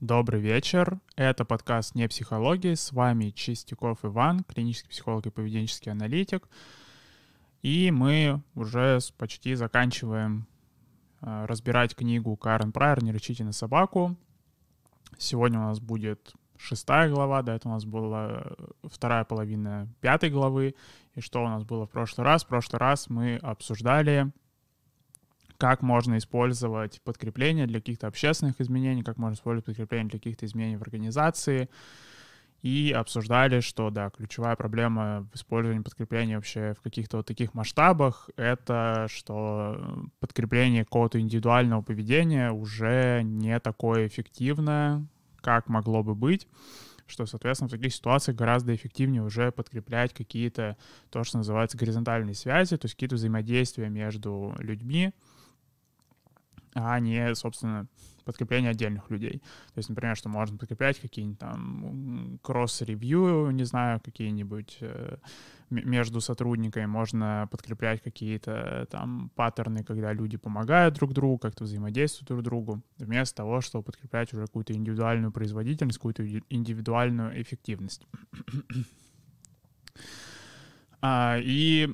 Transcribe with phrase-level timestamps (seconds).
[0.00, 1.00] Добрый вечер.
[1.16, 2.74] Это подкаст «Не психологии».
[2.74, 6.48] С вами Чистяков Иван, клинический психолог и поведенческий аналитик.
[7.62, 10.46] И мы уже почти заканчиваем
[11.20, 14.14] э, разбирать книгу Карен Прайер «Не рычите на собаку».
[15.18, 18.52] Сегодня у нас будет шестая глава, да, это у нас была
[18.84, 20.76] вторая половина пятой главы.
[21.16, 22.44] И что у нас было в прошлый раз?
[22.44, 24.30] В прошлый раз мы обсуждали
[25.58, 30.76] как можно использовать подкрепление для каких-то общественных изменений, как можно использовать подкрепление для каких-то изменений
[30.76, 31.68] в организации.
[32.62, 38.30] И обсуждали, что, да, ключевая проблема в использовании подкрепления вообще в каких-то вот таких масштабах—
[38.36, 45.06] это что подкрепление какого-то индивидуального поведения уже не такое эффективное,
[45.40, 46.48] как могло бы быть
[47.10, 50.76] что, соответственно, в таких ситуациях гораздо эффективнее уже подкреплять какие-то,
[51.10, 55.12] то, что называется, горизонтальные связи, то есть какие-то взаимодействия между людьми,
[56.74, 57.86] а не, собственно,
[58.28, 59.40] подкрепление отдельных людей.
[59.72, 65.16] То есть, например, что можно подкреплять какие-нибудь там кросс-ревью, не знаю, какие-нибудь э,
[65.70, 72.42] между сотрудниками, можно подкреплять какие-то там паттерны, когда люди помогают друг другу, как-то взаимодействуют друг
[72.42, 78.06] другу, вместо того, чтобы подкреплять уже какую-то индивидуальную производительность, какую-то индивидуальную эффективность.
[81.00, 81.86] А, и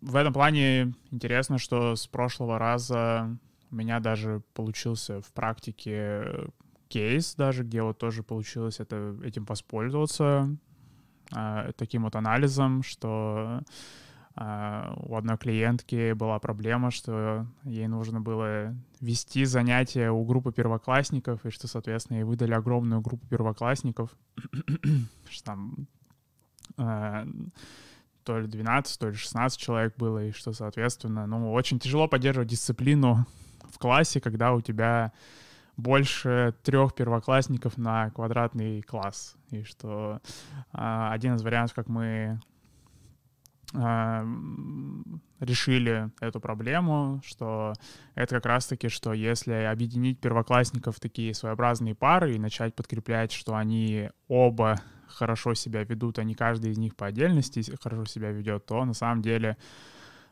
[0.00, 3.36] в этом плане интересно, что с прошлого раза
[3.72, 6.50] у меня даже получился в практике
[6.88, 10.54] кейс даже, где вот тоже получилось это, этим воспользоваться,
[11.34, 13.62] э, таким вот анализом, что
[14.36, 21.46] э, у одной клиентки была проблема, что ей нужно было вести занятия у группы первоклассников,
[21.46, 24.10] и что, соответственно, ей выдали огромную группу первоклассников,
[25.30, 25.86] что там
[26.76, 27.24] э,
[28.24, 32.50] то ли 12, то ли 16 человек было, и что, соответственно, ну, очень тяжело поддерживать
[32.50, 33.26] дисциплину
[33.72, 35.12] в классе, когда у тебя
[35.76, 39.36] больше трех первоклассников на квадратный класс.
[39.50, 40.20] И что
[40.72, 42.40] э, один из вариантов, как мы
[43.72, 44.26] э,
[45.40, 47.72] решили эту проблему, что
[48.14, 53.56] это как раз-таки, что если объединить первоклассников в такие своеобразные пары и начать подкреплять, что
[53.56, 58.66] они оба хорошо себя ведут, а не каждый из них по отдельности хорошо себя ведет,
[58.66, 59.56] то на самом деле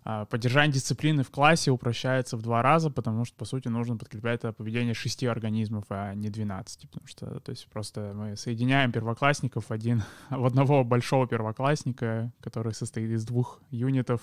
[0.03, 4.53] поддержание дисциплины в классе упрощается в два раза, потому что, по сути, нужно подкреплять это
[4.53, 6.89] поведение шести организмов, а не 12.
[6.91, 12.73] Потому что, то есть, просто мы соединяем первоклассников в, один, в одного большого первоклассника, который
[12.73, 14.23] состоит из двух юнитов,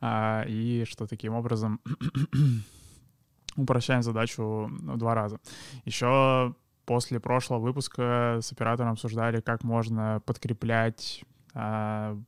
[0.00, 1.80] а, и что таким образом
[3.56, 5.38] упрощаем задачу в два раза.
[5.84, 6.54] Еще
[6.84, 12.18] после прошлого выпуска с оператором обсуждали, как можно подкреплять а,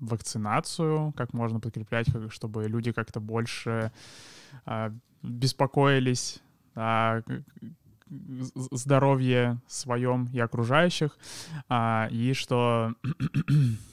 [0.00, 3.92] вакцинацию, как можно подкреплять, чтобы люди как-то больше
[4.64, 4.92] а,
[5.22, 6.42] беспокоились
[6.74, 7.22] о
[8.70, 11.18] здоровье своем и окружающих,
[11.68, 12.94] а, и что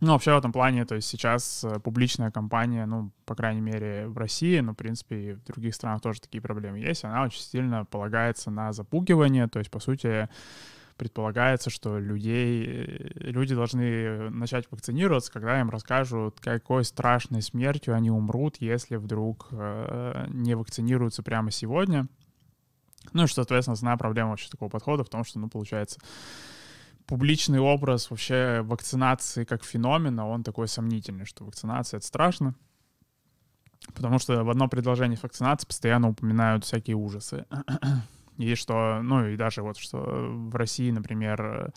[0.00, 4.08] ну, вообще в этом плане, то есть сейчас э, публичная компания, ну, по крайней мере,
[4.08, 7.40] в России, но, в принципе, и в других странах тоже такие проблемы есть, она очень
[7.40, 10.28] сильно полагается на запугивание, то есть, по сути,
[10.96, 18.10] предполагается, что людей, э, люди должны начать вакцинироваться, когда им расскажут, какой страшной смертью они
[18.10, 22.06] умрут, если вдруг э, не вакцинируются прямо сегодня.
[23.12, 26.00] Ну и, что, соответственно, основная проблема вообще такого подхода в том, что, ну, получается,
[27.06, 32.54] публичный образ вообще вакцинации как феномена, он такой сомнительный, что вакцинация— это страшно,
[33.94, 37.46] потому что в одно предложение вакцинации постоянно упоминают всякие ужасы.
[38.38, 41.72] И что, ну и даже вот, что в России, например,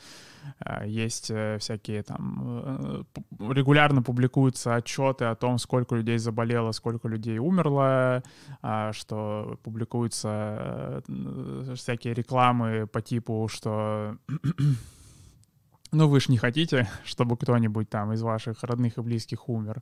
[0.66, 3.04] э, есть э, всякие там,
[3.40, 8.24] э, регулярно публикуются отчеты о том, сколько людей заболело, сколько людей умерло,
[8.62, 11.04] а, что публикуются
[11.76, 14.18] всякие рекламы по типу, что
[15.92, 19.82] ну, вы же не хотите, чтобы кто-нибудь там из ваших родных и близких умер.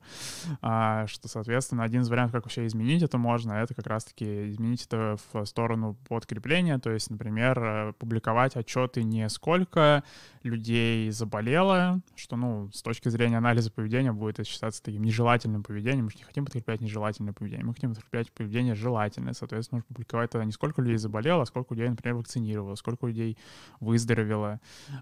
[0.62, 4.86] А, что, соответственно, один из вариантов, как вообще изменить это можно, это как раз-таки изменить
[4.86, 6.80] это в сторону подкрепления.
[6.80, 10.04] То есть, например, э, публиковать отчеты не сколько
[10.44, 16.06] людей заболело, что, ну, с точки зрения анализа поведения будет это считаться таким нежелательным поведением.
[16.06, 19.34] Мы же не хотим подкреплять нежелательное поведение, мы хотим подкреплять поведение желательное.
[19.34, 23.38] Соответственно, нужно публиковать тогда не сколько людей заболело, а сколько людей, например, вакцинировало, сколько людей
[23.80, 24.60] выздоровело,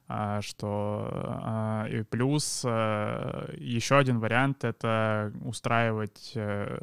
[0.07, 0.93] а, что
[1.90, 6.78] и плюс а, еще один вариант— это устраивать э,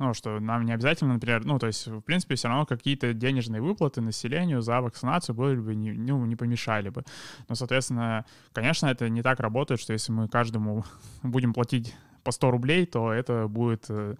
[0.00, 3.60] ну, что нам не обязательно, например, ну, то есть, в принципе, все равно какие-то денежные
[3.60, 7.04] выплаты населению за вакцинацию были бы, не, ну, не помешали бы.
[7.48, 8.24] Но, соответственно,
[8.54, 10.86] конечно, это не так работает, что если мы каждому
[11.22, 14.14] будем платить по 100 рублей, то это будет э,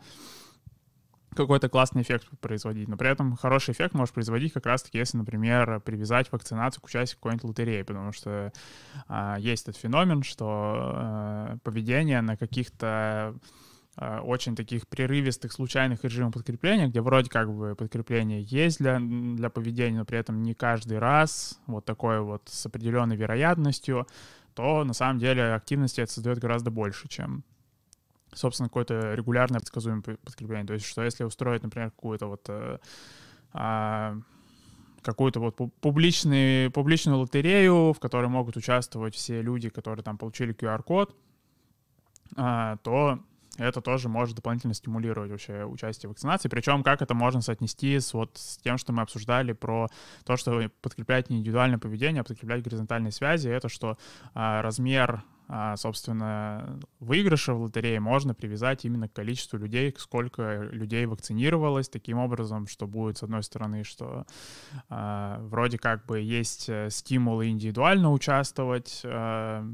[1.35, 2.89] какой-то классный эффект производить.
[2.89, 7.19] Но при этом хороший эффект может производить как раз-таки, если, например, привязать вакцинацию к участию
[7.19, 8.53] какой-нибудь лотереи, потому что
[9.07, 13.35] а, есть этот феномен, что а, поведение на каких-то
[13.97, 19.51] а, очень таких прерывистых, случайных режимов подкрепления, где вроде как бы подкрепление есть для, для
[19.51, 24.07] поведения, но при этом не каждый раз вот такое вот с определенной вероятностью,
[24.55, 27.45] то на самом деле активности это создает гораздо больше, чем
[28.33, 30.67] собственно, какое-то регулярное предсказуемое подкрепление.
[30.67, 32.79] То есть, что если устроить, например, какую-то вот э,
[33.53, 34.17] а,
[35.03, 41.17] какую-то вот публичный, публичную лотерею, в которой могут участвовать все люди, которые там получили QR-код,
[42.37, 43.21] а, то
[43.59, 46.49] это тоже может дополнительно стимулировать вообще участие в вакцинации.
[46.49, 49.89] Причем как это можно соотнести с, вот, с тем, что мы обсуждали про
[50.25, 53.99] то, что подкреплять не индивидуальное поведение, а подкреплять горизонтальные связи, это что
[54.35, 61.07] а, размер а, собственно, выигрыша в лотерее можно привязать именно к количеству людей, сколько людей
[61.07, 64.27] вакцинировалось, таким образом, что будет, с одной стороны, что
[64.89, 69.69] э, вроде как бы есть э, стимулы индивидуально участвовать э,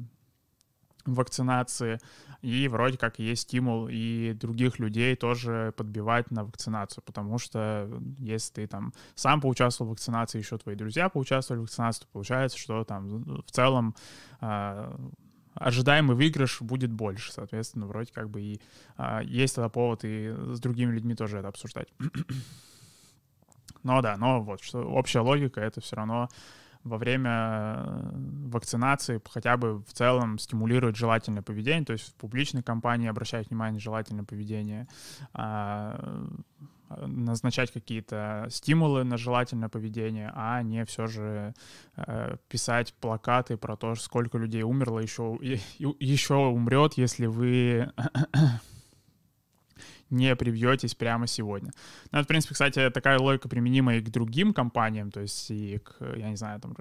[1.04, 2.00] в вакцинации,
[2.40, 8.54] и вроде как есть стимул и других людей тоже подбивать на вакцинацию, потому что если
[8.54, 12.82] ты там сам поучаствовал в вакцинации, еще твои друзья поучаствовали в вакцинации, то получается, что
[12.84, 13.94] там в целом
[14.40, 14.96] э,
[15.56, 18.60] ожидаемый выигрыш будет больше, соответственно, вроде как бы и
[18.96, 21.88] а, есть тогда повод и с другими людьми тоже это обсуждать.
[23.82, 26.28] но да, но вот что общая логика это все равно
[26.86, 27.30] во время
[27.78, 28.10] э,
[28.48, 33.80] вакцинации хотя бы в целом стимулировать желательное поведение, то есть в публичной кампании обращать внимание
[33.80, 34.86] желательное поведение,
[35.32, 36.28] а,
[36.88, 41.54] назначать какие-то стимулы на желательное поведение, а не все же
[41.96, 45.38] э, писать плакаты про то, сколько людей умерло, еще,
[45.78, 47.92] еще умрет, если вы
[50.10, 51.72] не привьетесь прямо сегодня.
[52.12, 55.78] Ну, это, в принципе, кстати, такая логика применима и к другим компаниям, то есть и
[55.78, 56.76] к, я не знаю, там,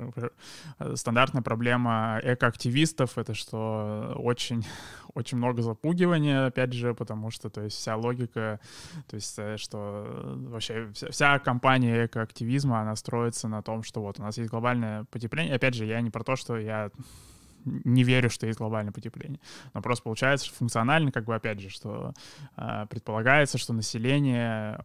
[0.95, 4.65] стандартная проблема экоактивистов— это что очень,
[5.13, 8.59] очень много запугивания, опять же, потому что, то есть вся логика,
[9.07, 14.19] то есть э, что вообще вся, вся компания экоактивизма, она строится на том, что вот
[14.19, 15.55] у нас есть глобальное потепление.
[15.55, 16.91] Опять же, я не про то, что я
[17.65, 19.39] не верю, что есть глобальное потепление.
[19.73, 22.13] Но просто получается функционально, как бы опять же, что
[22.57, 24.79] э, предполагается, что население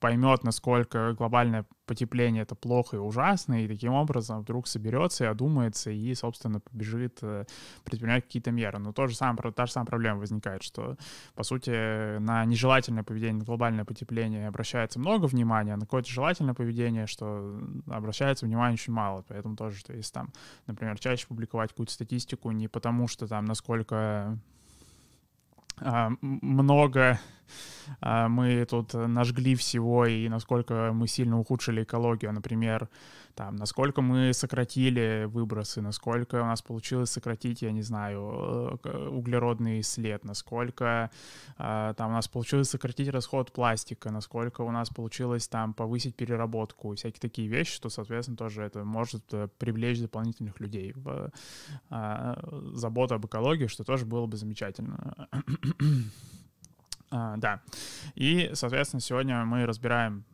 [0.00, 5.90] поймет, насколько глобальное потепление это плохо и ужасно, и таким образом вдруг соберется и одумается,
[5.90, 7.46] и, собственно, побежит э,
[7.84, 8.78] предпринимать какие-то меры.
[8.78, 10.96] Но то же самое, та же самая проблема возникает, что,
[11.34, 16.54] по сути, на нежелательное поведение, на глобальное потепление обращается много внимания, а на какое-то желательное
[16.54, 19.24] поведение, что обращается внимание очень мало.
[19.26, 20.32] Поэтому тоже, что есть там,
[20.66, 24.38] например, чаще публиковать какую-то статистику не потому, что там насколько
[26.20, 27.18] много
[28.00, 32.88] а, мы тут нажгли всего и насколько мы сильно ухудшили экологию, например,
[33.38, 39.84] там, насколько мы сократили выбросы, насколько у нас получилось сократить, я не знаю, э, углеродный
[39.84, 41.12] след, насколько
[41.56, 46.96] а, там у нас получилось сократить расход пластика, насколько у нас получилось там повысить переработку,
[46.96, 51.30] всякие такие вещи, что, соответственно, тоже это может э, привлечь дополнительных людей в
[52.74, 55.28] заботу об экологии, что тоже было бы замечательно.
[57.10, 57.62] А, да.
[58.16, 60.26] И, соответственно, сегодня мы разбираем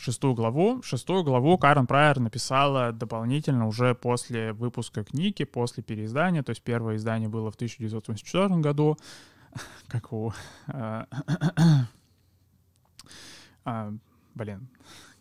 [0.00, 0.82] шестую главу.
[0.82, 6.42] Шестую главу Карен Прайер написала дополнительно уже после выпуска книги, после переиздания.
[6.42, 8.96] То есть первое издание было в 1984 году,
[9.88, 10.32] как у...
[10.68, 11.06] А,
[13.64, 13.92] а,
[14.34, 14.68] блин,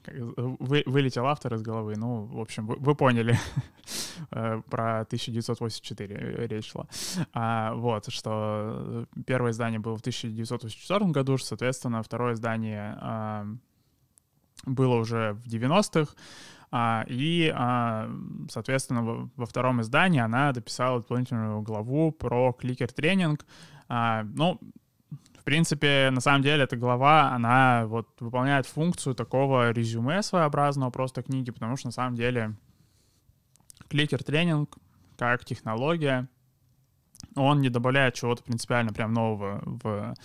[0.07, 1.95] вы, вылетел автор из головы.
[1.97, 3.37] Ну, в общем, вы, вы поняли.
[4.31, 6.87] Э, про 1984 речь шла.
[7.33, 13.47] А, вот, что первое издание было в 1984 году, соответственно, второе издание а,
[14.65, 16.13] было уже в 90-х.
[16.71, 18.09] А, и, а,
[18.49, 23.45] соответственно, во, втором издании она дописала дополнительную главу про кликер-тренинг.
[23.87, 24.59] А, ну,
[25.09, 31.23] в принципе, на самом деле, эта глава, она вот выполняет функцию такого резюме своеобразного просто
[31.23, 32.55] книги, потому что на самом деле
[33.87, 34.77] кликер-тренинг
[35.17, 36.27] как технология,
[37.35, 40.15] он не добавляет чего-то принципиально прям нового в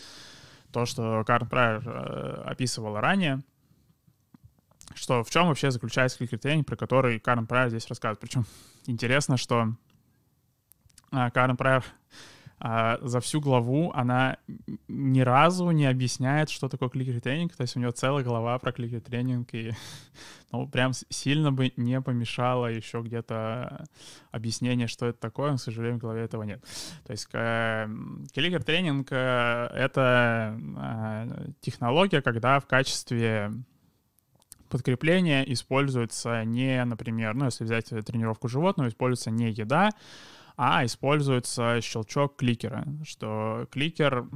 [0.72, 3.42] то, что Карн Прайер э, описывала ранее.
[4.94, 8.20] Что в чем вообще заключается кликер-тренинг, про который Карн Прайер здесь рассказывает.
[8.20, 8.44] Причем
[8.86, 9.74] интересно, что
[11.12, 11.84] э, Карн Прайер
[12.66, 14.38] а, за всю главу она
[14.88, 19.52] ни разу не объясняет, что такое кликер-тренинг, то есть у нее целая глава про кликер-тренинг,
[19.52, 19.72] и
[20.50, 23.84] ну, прям сильно бы не помешало еще где-то
[24.30, 26.64] объяснение, что это такое, но, к сожалению, в голове этого нет.
[27.04, 27.86] То есть э,
[28.32, 33.52] кликер-тренинг э,— это э, технология, когда в качестве
[34.74, 39.90] подкрепления используется не, например, ну, если взять тренировку животного, используется не еда,
[40.56, 44.26] а используется щелчок кликера, что кликер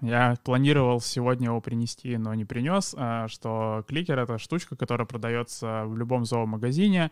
[0.00, 5.82] я планировал сегодня его принести, но не принес, а, что кликер— это штучка, которая продается
[5.86, 7.10] в любом зоомагазине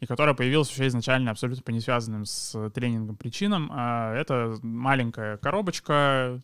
[0.00, 3.70] и которая появилась вообще изначально абсолютно по несвязанным с тренингом причинам.
[3.72, 6.42] А, это маленькая коробочка,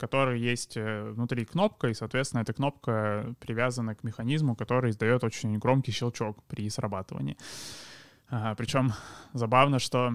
[0.00, 5.24] в которой есть э, внутри кнопка, и, соответственно, эта кнопка привязана к механизму, который издает
[5.24, 7.36] очень громкий щелчок при срабатывании.
[8.30, 8.94] А, Причем
[9.34, 10.14] забавно, что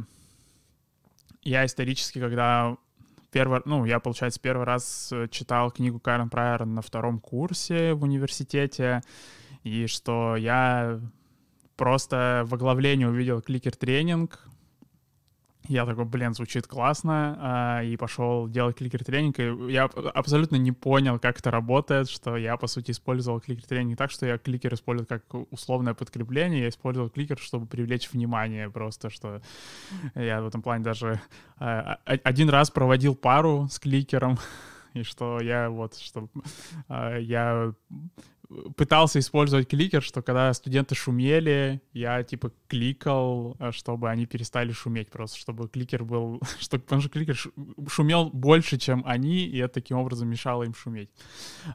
[1.44, 2.78] я исторически, когда
[3.30, 8.02] первый, ну, я, получается, первый раз э, читал книгу Карен Прайер на втором курсе в
[8.02, 9.04] университете,
[9.64, 11.00] и что я
[11.76, 14.40] просто в оглавлении увидел кликер-тренинг,
[15.68, 21.20] я такой, блин, звучит классно, а, и пошел делать кликер-тренинг, и я абсолютно не понял,
[21.20, 25.24] как это работает, что я, по сути, использовал кликер-тренинг так, что я кликер использую как
[25.52, 29.42] условное подкрепление, я использовал кликер, чтобы привлечь внимание просто, что
[30.16, 31.22] я в этом плане даже
[31.58, 34.38] а, один раз проводил пару с кликером,
[34.94, 36.30] и что я вот, что
[36.88, 37.74] а, я
[38.76, 45.10] пытался использовать кликер, что когда студенты шумели, я типа кликал, э, чтобы они перестали шуметь
[45.10, 47.38] просто, чтобы кликер был, чтобы, потому что кликер
[47.88, 51.10] шумел больше, чем они, и это таким образом мешало им шуметь.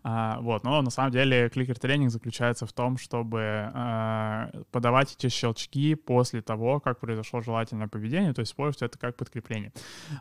[0.03, 5.95] А, вот, но на самом деле кликер-тренинг заключается в том, чтобы а, подавать эти щелчки
[5.95, 9.73] после того, как произошло желательное поведение, то есть использовать это как подкрепление.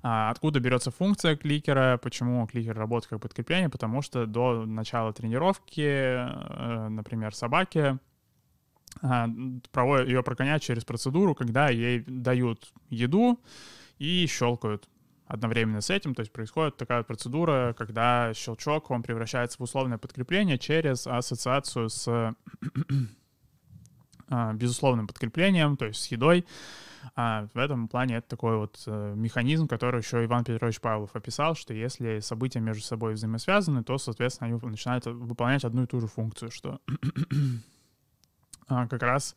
[0.04, 3.70] А, откуда берется функция кликера, почему кликер работает как подкрепление?
[3.70, 6.39] Потому что до начала тренировки
[6.90, 8.00] например, собаки,
[9.02, 9.30] а,
[9.72, 13.40] проводят, ее прогоняют через процедуру, когда ей дают еду
[13.98, 14.90] и щелкают
[15.26, 16.16] одновременно с этим.
[16.16, 22.08] То есть происходит такая процедура, когда щелчок, он превращается в условное подкрепление через ассоциацию с
[24.30, 26.46] а, безусловным подкреплением, то есть с едой.
[27.16, 31.56] А в этом плане это такой вот э, механизм, который еще Иван Петрович Павлов описал,
[31.56, 36.08] что если события между собой взаимосвязаны, то, соответственно, они начинают выполнять одну и ту же
[36.08, 36.80] функцию, что
[38.68, 39.36] а, как раз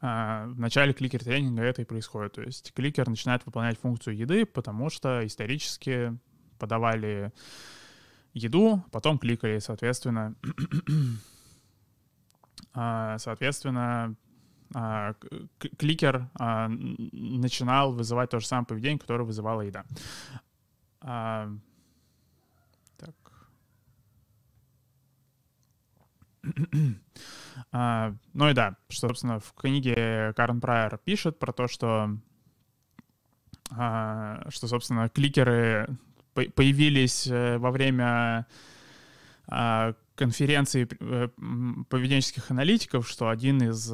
[0.00, 2.32] а, в начале кликер-тренинга это и происходит.
[2.32, 6.18] То есть кликер начинает выполнять функцию еды, потому что исторически
[6.58, 7.32] подавали
[8.34, 10.34] еду, потом кликали, соответственно,
[12.74, 14.16] а, соответственно,
[15.78, 19.84] кликер а, начинал вызывать то же самое поведение, которое вызывала еда.
[21.00, 21.48] А,
[22.96, 23.14] так.
[27.72, 32.16] а, ну и да, что, собственно, в книге Карен Прайер пишет про то, что,
[33.70, 35.88] а, что собственно, кликеры
[36.32, 38.46] появились э, во время
[39.46, 41.28] а, конференции э,
[41.88, 43.90] поведенческих аналитиков, что один из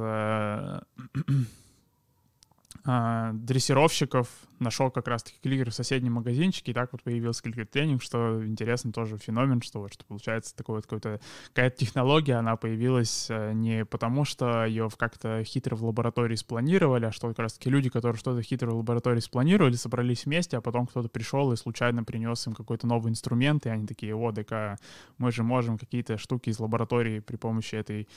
[2.89, 4.29] э, дрессировщиков
[4.59, 9.19] нашел как раз-таки кликер в соседнем магазинчике, и так вот появился кликер-тренинг, что интересно тоже
[9.19, 14.25] феномен, что, вот, что получается такой вот какой-то, какая-то технология, она появилась э, не потому,
[14.25, 18.71] что ее как-то хитро в лаборатории спланировали, а что как раз-таки люди, которые что-то хитро
[18.71, 23.11] в лаборатории спланировали, собрались вместе, а потом кто-то пришел и случайно принес им какой-то новый
[23.11, 24.79] инструмент, и они такие, о, так
[25.19, 28.09] мы же можем какие-то штуки из лаборатории при помощи этой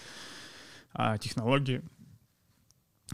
[0.94, 1.82] а, технологии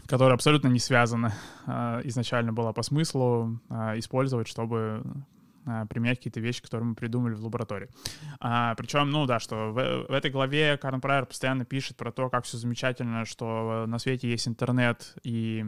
[0.06, 1.34] которая абсолютно не связана
[1.66, 5.02] а, изначально была по смыслу а, использовать, чтобы
[5.66, 7.88] а, применять какие-то вещи, которые мы придумали в лаборатории.
[8.40, 9.74] А, причем, ну да, что в,
[10.08, 14.30] в этой главе Карн Прайер постоянно пишет про то, как все замечательно, что на свете
[14.30, 15.66] есть интернет и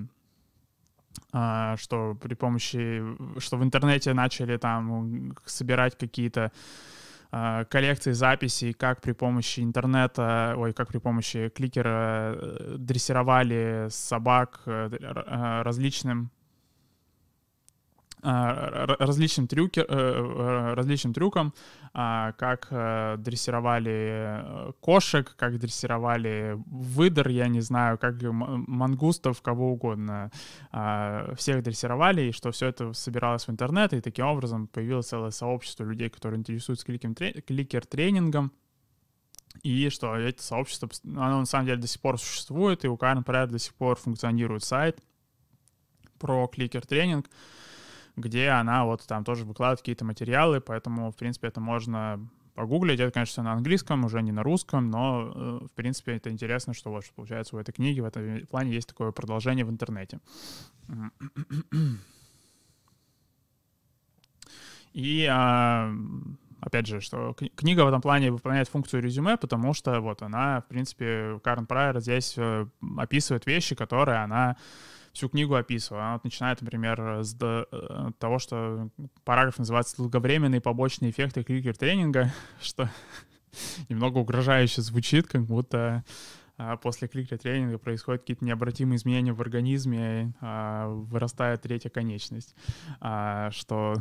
[1.32, 3.02] а, что при помощи,
[3.38, 6.50] что в интернете начали там собирать какие-то
[7.30, 14.90] коллекции записей, как при помощи интернета, ой, как при помощи кликера э, дрессировали собак э,
[15.62, 16.30] различным
[18.22, 21.54] различным, трюки, различным трюкам,
[21.92, 22.68] как
[23.22, 30.30] дрессировали кошек, как дрессировали выдор, я не знаю, как мангустов, кого угодно.
[31.36, 35.84] Всех дрессировали, и что все это собиралось в интернет, и таким образом появилось целое сообщество
[35.84, 38.52] людей, которые интересуются кликер-тренингом,
[39.62, 43.24] и что это сообщество, оно на самом деле до сих пор существует, и у Карен
[43.24, 45.02] Прайер до сих пор функционирует сайт
[46.18, 47.28] про кликер-тренинг,
[48.16, 52.20] где она вот там тоже выкладывает какие-то материалы, поэтому, в принципе, это можно
[52.54, 53.00] погуглить.
[53.00, 56.90] Это, конечно, на английском, уже не на русском, но, э, в принципе, это интересно, что
[56.90, 60.20] вот, получается, у этой книги в этом плане есть такое продолжение в интернете.
[64.92, 65.94] И а,
[66.60, 70.66] опять же, что книга в этом плане выполняет функцию резюме, потому что вот она, в
[70.66, 72.66] принципе, Карен Прайер здесь э,
[72.98, 74.56] описывает вещи, которые она
[75.12, 76.04] всю книгу описывала.
[76.04, 78.90] Она вот начинает, например, с э, того, что
[79.24, 82.90] параграф называется «Долговременные побочные эффекты кликер-тренинга», что
[83.88, 86.04] немного угрожающе звучит, как будто
[86.62, 92.54] а, после кликер-тренинга происходят какие-то необратимые изменения в организме, а, вырастает третья конечность.
[93.00, 93.96] А, что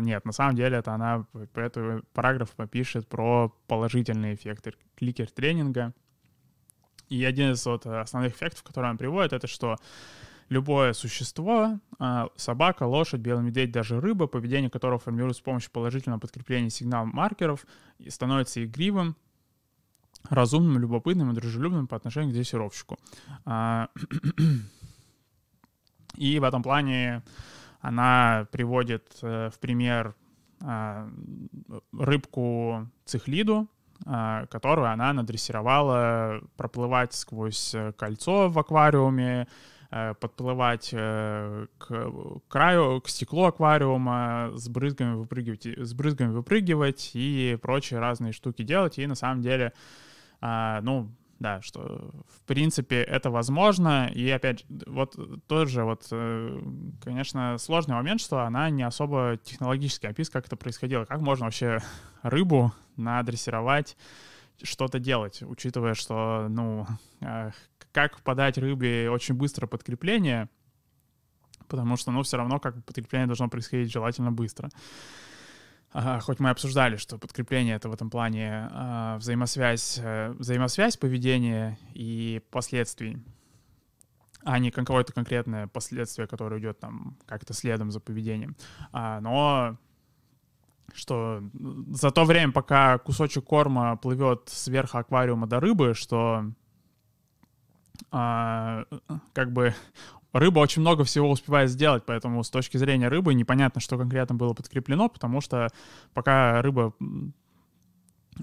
[0.00, 5.92] нет, на самом деле это она по этому параграф пишет про положительные эффекты кликер-тренинга.
[7.10, 9.76] И один из вот основных эффектов, который он приводит, это что
[10.48, 16.20] любое существо, а, собака, лошадь, белый медведь, даже рыба, поведение которого формируется с помощью положительного
[16.20, 17.66] подкрепления сигнал-маркеров,
[18.08, 19.16] становится игривым,
[20.28, 22.98] разумным, любопытным и дружелюбным по отношению к дрессировщику.
[23.44, 23.88] А,
[26.16, 27.22] и в этом плане
[27.80, 30.16] она приводит э, в пример
[30.60, 31.08] а,
[31.92, 33.68] рыбку цихлиду,
[34.04, 39.48] которую она надрессировала проплывать сквозь кольцо в аквариуме,
[39.90, 42.12] подплывать э, к
[42.48, 48.98] краю, к стеклу аквариума, с брызгами выпрыгивать, с брызгами выпрыгивать и прочие разные штуки делать.
[48.98, 49.72] И на самом деле,
[50.40, 54.10] а, ну, да, что в принципе это возможно.
[54.12, 55.16] И опять, вот
[55.46, 56.60] тоже вот, э,
[57.02, 61.04] конечно, сложный момент, что она не особо технологически описывает, как это происходило.
[61.06, 61.80] Как можно вообще
[62.22, 63.96] рыбу надрессировать
[64.62, 66.86] что-то делать, учитывая, что, ну,
[67.98, 70.48] как подать рыбе очень быстро подкрепление,
[71.66, 74.70] потому что, ну, все равно как подкрепление должно происходить желательно быстро.
[75.92, 81.76] А, хоть мы обсуждали, что подкрепление— это в этом плане а, взаимосвязь, а, взаимосвязь поведения
[81.92, 83.18] и последствий,
[84.44, 88.54] а не какое-то конкретное последствие, которое идет там как-то следом за поведением.
[88.92, 89.76] А, но
[90.94, 91.42] что
[91.88, 96.52] за то время, пока кусочек корма плывет сверху аквариума до рыбы, что
[98.10, 98.84] а,
[99.32, 99.74] как бы
[100.32, 104.54] рыба очень много всего успевает сделать, поэтому с точки зрения рыбы непонятно, что конкретно было
[104.54, 105.68] подкреплено, потому что
[106.14, 106.94] пока рыба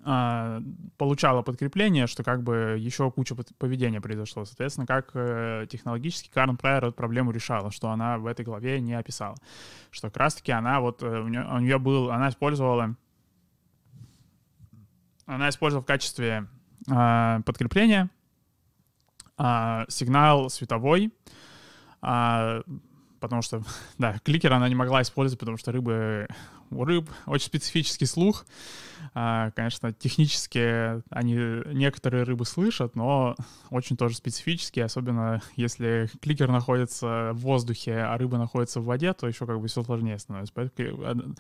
[0.04, 0.62] а,
[0.98, 4.46] получала подкрепление, что как бы еще куча поведения произошло.
[4.46, 8.94] Соответственно, как э, технологически Карн Прайер эту проблему решала, что она в этой главе не
[8.94, 9.36] описала.
[9.92, 12.96] Что как раз-таки она вот, э, у нее, у нее был, она использовала
[15.26, 16.48] она использовала в качестве
[16.88, 18.10] э, подкрепления
[19.38, 21.12] а, сигнал световой,
[22.02, 22.62] а,
[23.20, 23.64] потому что,
[23.98, 26.28] да, кликер она не могла использовать, потому что рыбы,
[26.72, 28.46] у рыб очень специфический слух.
[29.14, 31.36] А, конечно, технически они
[31.74, 33.36] некоторые рыбы слышат, но
[33.70, 39.28] очень тоже специфические, особенно если кликер находится в воздухе, а рыба находится в воде, то
[39.28, 40.54] еще как бы все сложнее становится.
[40.54, 41.36] Поэтому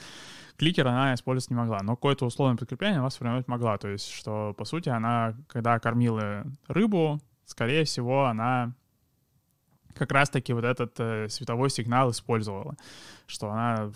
[0.58, 3.78] кликер она использовать не могла, но какое-то условное подкрепление она сформировать могла.
[3.78, 8.74] То есть, что, по сути, она, когда кормила рыбу, скорее всего, она
[9.96, 12.76] как раз-таки вот этот э, световой сигнал использовала,
[13.28, 13.92] что она,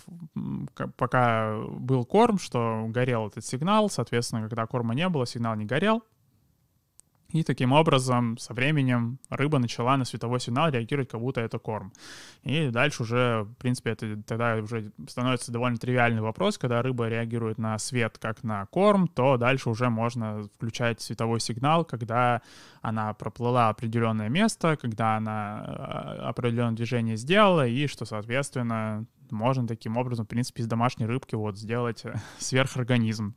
[0.96, 6.02] пока был корм, что горел этот сигнал, соответственно, когда корма не было, сигнал не горел,
[7.32, 11.92] и таким образом со временем рыба начала на световой сигнал реагировать, как будто это корм.
[12.42, 17.58] И дальше уже, в принципе, это тогда уже становится довольно тривиальный вопрос, когда рыба реагирует
[17.58, 22.42] на свет как на корм, то дальше уже можно включать световой сигнал, когда
[22.82, 29.96] она проплыла определенное место, когда она э, определенное движение сделала, и что, соответственно, можно таким
[29.96, 32.02] образом, в принципе, из домашней рыбки вот сделать
[32.38, 33.34] сверхорганизм.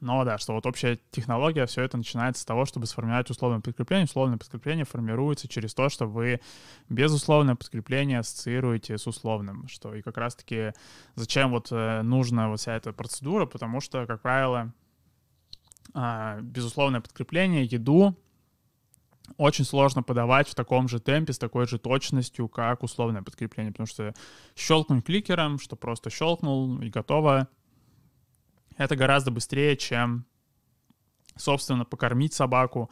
[0.00, 4.06] Но да, что вот общая технология, все это начинается с того, чтобы сформировать условное подкрепление.
[4.06, 6.40] Условное подкрепление формируется через то, что вы
[6.88, 9.68] безусловное подкрепление ассоциируете с условным.
[9.68, 10.72] Что и как раз-таки
[11.14, 14.72] зачем вот э, нужна вот вся эта процедура, потому что, как правило,
[15.94, 18.16] а, безусловное подкрепление, еду
[19.36, 23.86] очень сложно подавать в таком же темпе, с такой же точностью, как условное подкрепление, потому
[23.86, 24.14] что
[24.56, 27.48] щелкнуть кликером, что просто щелкнул и готово,
[28.80, 30.24] это гораздо быстрее, чем,
[31.36, 32.90] собственно, покормить собаку,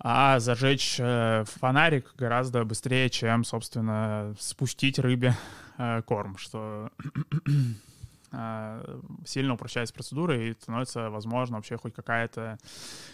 [0.00, 5.36] а зажечь э, фонарик гораздо быстрее, чем, собственно, спустить рыбе
[5.78, 6.90] э, корм, что
[8.32, 12.58] э, сильно упрощается процедура и становится возможно вообще хоть какая-то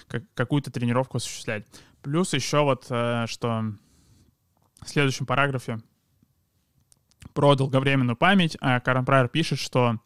[0.09, 1.67] как, какую-то тренировку осуществлять.
[2.01, 3.65] Плюс еще вот, э, что
[4.81, 5.79] в следующем параграфе
[7.35, 8.57] про долговременную память.
[8.63, 10.01] А Карен Прайер пишет, что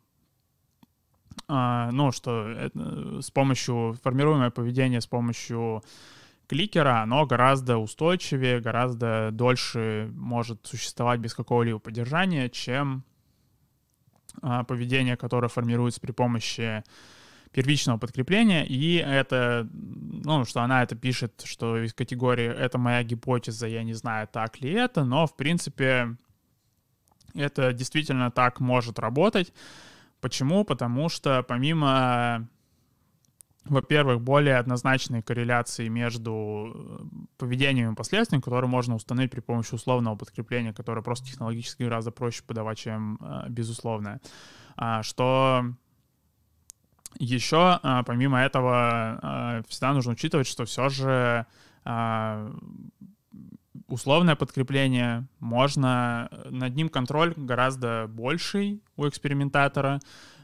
[1.49, 5.83] ну, что это, с помощью формируемое поведение с помощью
[6.47, 13.05] кликера, оно гораздо устойчивее, гораздо дольше может существовать без какого-либо поддержания, чем
[14.43, 16.83] а, поведение, которое формируется при помощи
[17.53, 23.69] первичного подкрепления, и это, ну, что она это пишет, что из категории «это моя гипотеза,
[23.69, 26.17] я не знаю, так ли это», но, в принципе,
[27.33, 29.53] это действительно так может работать.
[30.25, 30.65] Почему?
[30.65, 32.49] Потому что помимо
[33.67, 36.99] во-первых, более однозначные корреляции между э,
[37.37, 42.43] поведением и последствиями, которые можно установить при помощи условного подкрепления, которое просто технологически гораздо проще
[42.43, 44.23] подавать, чем э, безусловное.
[44.77, 45.67] А, что
[47.19, 51.45] еще, а, помимо этого, а, всегда нужно учитывать, что все же
[53.89, 60.01] условное подкрепление, можно над ним контроль гораздо больший у экспериментатора,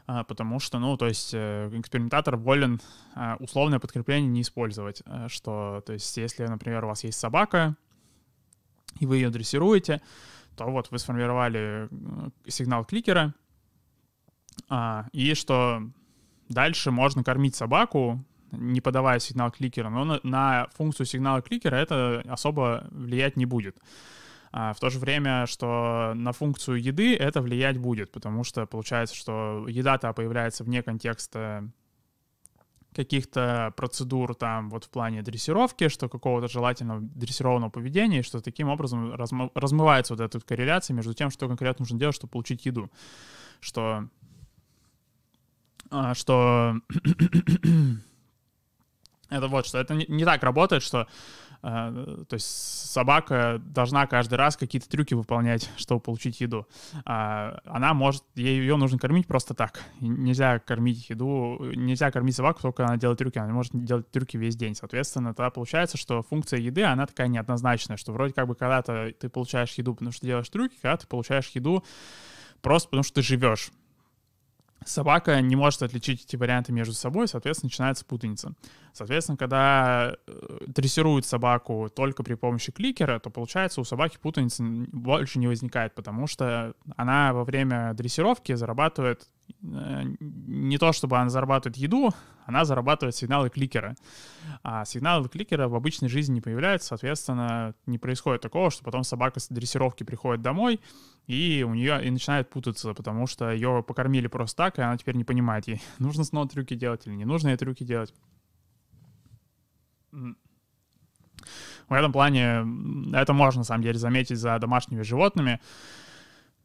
[0.07, 2.81] а, потому что, ну, то есть э, экспериментатор волен
[3.15, 7.75] а, условное подкрепление не использовать, э, что, то есть если, например, у вас есть собака,
[8.99, 10.01] и вы ее дрессируете,
[10.55, 13.33] то вот вы сформировали э, сигнал кликера,
[14.69, 15.81] а, и что
[16.49, 22.23] дальше можно кормить собаку, не подавая сигнал кликера, но на, на функцию сигнала кликера это
[22.27, 23.77] особо влиять не будет.
[24.53, 29.15] А в то же время, что на функцию еды это влиять будет, потому что получается,
[29.15, 31.69] что еда-то появляется вне контекста
[32.93, 39.13] каких-то процедур там вот в плане дрессировки, что какого-то желательного дрессированного поведения, что таким образом
[39.13, 42.91] размывается вот эта корреляция между тем, что конкретно нужно делать, чтобы получить еду.
[43.61, 44.09] Что,
[45.89, 46.75] а, что
[49.31, 51.07] это вот, что это не, не так работает, что
[51.63, 52.45] э, то есть
[52.91, 56.67] собака должна каждый раз какие-то трюки выполнять, чтобы получить еду.
[57.05, 59.81] А она может, ей ее нужно кормить просто так.
[60.01, 64.35] Нельзя кормить еду, нельзя кормить собаку, только она делает трюки, она не может делать трюки
[64.35, 64.75] весь день.
[64.75, 69.29] Соответственно, тогда получается, что функция еды, она такая неоднозначная, что вроде как бы когда-то ты
[69.29, 71.83] получаешь еду, потому что делаешь трюки, когда ты получаешь еду
[72.61, 73.71] просто потому что ты живешь
[74.85, 78.53] собака не может отличить эти варианты между собой, соответственно, начинается путаница.
[78.93, 85.39] Соответственно, когда э, дрессируют собаку только при помощи кликера, то получается у собаки путаницы больше
[85.39, 89.27] не возникает, потому что она во время дрессировки зарабатывает
[89.61, 92.11] не то чтобы она зарабатывает еду,
[92.45, 93.95] она зарабатывает сигналы кликера.
[94.63, 99.39] А сигналы кликера в обычной жизни не появляются, соответственно, не происходит такого, что потом собака
[99.39, 100.79] с дрессировки приходит домой,
[101.27, 105.15] и у нее и начинает путаться, потому что ее покормили просто так, и она теперь
[105.15, 108.13] не понимает, ей нужно снова трюки делать или не нужно ей трюки делать.
[110.11, 112.65] В этом плане
[113.13, 115.59] это можно, на самом деле, заметить за домашними животными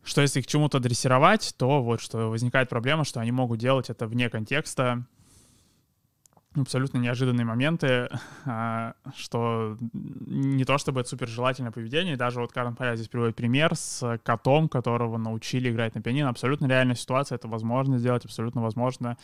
[0.07, 4.07] что если их чему-то дрессировать, то вот что возникает проблема, что они могут делать это
[4.07, 5.05] вне контекста,
[6.63, 8.09] абсолютно неожиданные моменты,
[8.45, 13.37] а, что не то чтобы это супер желательное поведение, даже вот Карен Паря здесь приводит
[13.37, 18.63] пример с котом, которого научили играть на пианино, абсолютно реальная ситуация, это возможно сделать, абсолютно
[18.63, 19.17] возможно,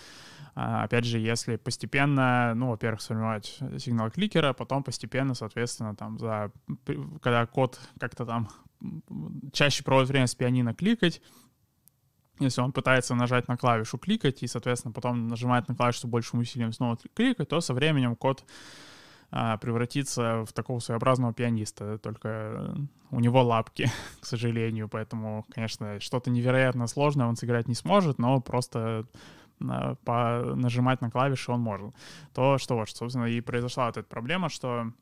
[0.55, 6.53] а, опять же, если постепенно, ну, во-первых, сформировать сигнал кликера, потом постепенно, соответственно, там, за,
[7.23, 8.49] когда кот как-то там
[9.53, 11.23] чаще проводит время с пианино кликать,
[12.45, 16.73] если он пытается нажать на клавишу кликать и, соответственно, потом нажимает на клавишу большим усилием
[16.73, 18.45] снова кликать, то со временем код
[19.31, 22.75] а, превратится в такого своеобразного пианиста, только
[23.11, 28.41] у него лапки, к сожалению, поэтому, конечно, что-то невероятно сложное он сыграть не сможет, но
[28.41, 29.07] просто
[29.61, 31.95] а, по нажимать на клавиши он может.
[32.35, 34.93] То, что вот, собственно, и произошла вот эта проблема, что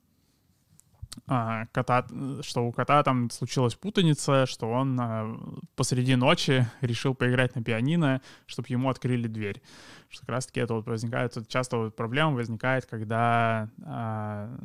[1.27, 2.07] а, кота,
[2.43, 5.37] что у кота там случилась путаница, что он а,
[5.77, 9.63] посреди ночи решил поиграть на пианино, чтобы ему открыли дверь.
[10.09, 14.57] Что как раз-таки это вот возникает, часто вот проблема возникает, когда а,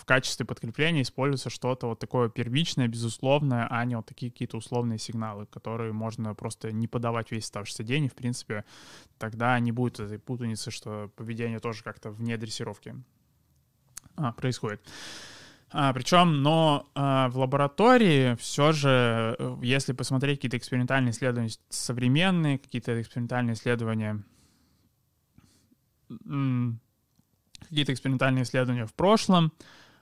[0.00, 4.98] в качестве подкрепления используется что-то вот такое первичное, безусловное, а не вот такие какие-то условные
[4.98, 8.64] сигналы, которые можно просто не подавать весь оставшийся день, и, в принципе,
[9.18, 12.94] тогда не будет этой путаницы, что поведение тоже как-то вне дрессировки
[14.16, 14.80] а, происходит.
[15.72, 22.58] А, причем, но а, в лаборатории все же, э, если посмотреть какие-то экспериментальные исследования современные,
[22.58, 24.22] какие-то экспериментальные исследования,
[27.68, 29.52] какие-то экспериментальные исследования в прошлом,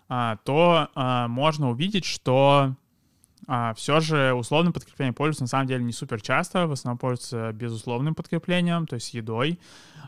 [0.09, 2.75] а, то а, можно увидеть, что
[3.47, 7.53] а, все же условным подкреплением пользуются на самом деле не супер часто, в основном пользуются
[7.53, 9.59] безусловным подкреплением, то есть едой.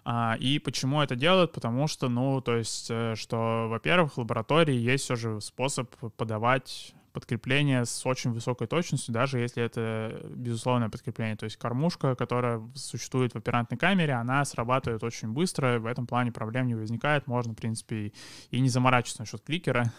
[0.04, 1.52] А, и почему это делают?
[1.52, 6.94] Потому что, ну, то есть, э, что, во-первых, в лаборатории есть все же способ подавать
[7.12, 11.36] подкрепление с очень высокой точностью, даже если это безусловное подкрепление.
[11.36, 16.32] То есть кормушка, которая существует в оперантной камере, она срабатывает очень быстро, в этом плане
[16.32, 18.12] проблем не возникает, можно, в принципе,
[18.50, 19.92] и не заморачиваться насчет кликера.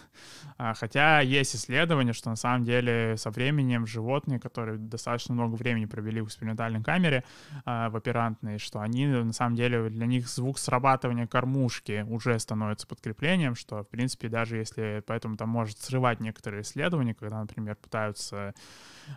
[0.58, 5.86] А, хотя есть исследования, что на самом деле со временем животные, которые достаточно много времени
[5.86, 7.24] провели в экспериментальной камере,
[7.64, 12.86] а, в оперантной, что они, на самом деле, для них звук срабатывания кормушки уже становится
[12.86, 18.54] подкреплением, что, в принципе, даже если, поэтому там может срывать некоторые исследования, когда, например, пытаются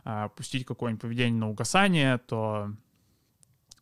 [0.04, 2.72] а, пустить какое-нибудь поведение на угасание, то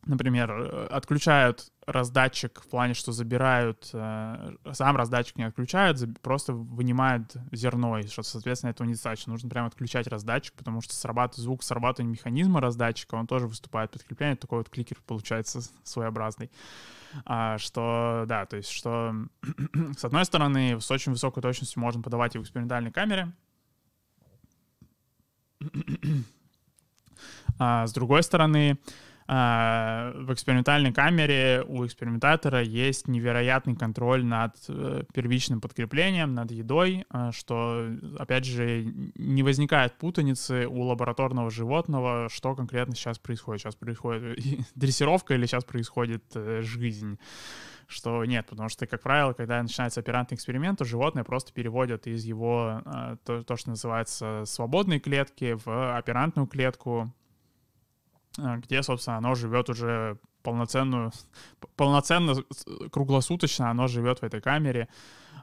[0.06, 7.98] например, отключают раздатчик в плане, что забирают, э, сам раздатчик не отключают, просто вынимают зерно,
[7.98, 9.32] и что, соответственно, этого недостаточно.
[9.32, 14.36] Нужно прямо отключать раздатчик, потому что срабатывает звук срабатывания механизма раздатчика, он тоже выступает подкрепление,
[14.36, 16.50] такой вот кликер получается своеобразный.
[17.26, 19.14] А, что, да, то есть, что
[19.96, 23.32] с одной стороны, с очень высокой точностью можно подавать и в экспериментальной камере,
[27.58, 28.78] а с другой стороны,
[29.26, 37.06] а, в экспериментальной камере у экспериментатора есть невероятный контроль над э, первичным подкреплением, над едой,
[37.08, 43.62] а, что, опять же, не возникает путаницы у лабораторного животного, что конкретно сейчас происходит.
[43.62, 44.38] Сейчас происходит
[44.74, 47.18] дрессировка или сейчас происходит э, жизнь
[47.88, 52.24] что нет, потому что, как правило, когда начинается оперантный эксперимент, то животное просто переводят из
[52.24, 57.12] его, а, то, то что называется, свободной клетки в оперантную клетку,
[58.38, 61.12] а, где, собственно, оно живет уже полноценную,
[61.76, 62.34] полноценно,
[62.90, 64.88] круглосуточно оно живет в этой камере,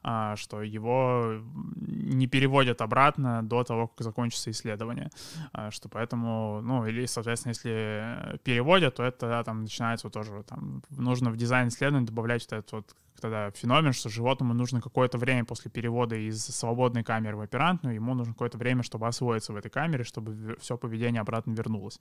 [0.04, 1.42] что его
[1.76, 5.10] не переводят обратно до того, как закончится исследование.
[5.54, 10.82] А, что поэтому, ну, или, соответственно, если переводят, то это там начинается вот тоже, там,
[10.90, 15.46] нужно в дизайн исследования добавлять вот этот вот тогда феномен, что животному нужно какое-то время
[15.46, 19.70] после перевода из свободной камеры в оперантную, ему нужно какое-то время, чтобы освоиться в этой
[19.70, 22.00] камере, чтобы все поведение обратно вернулось.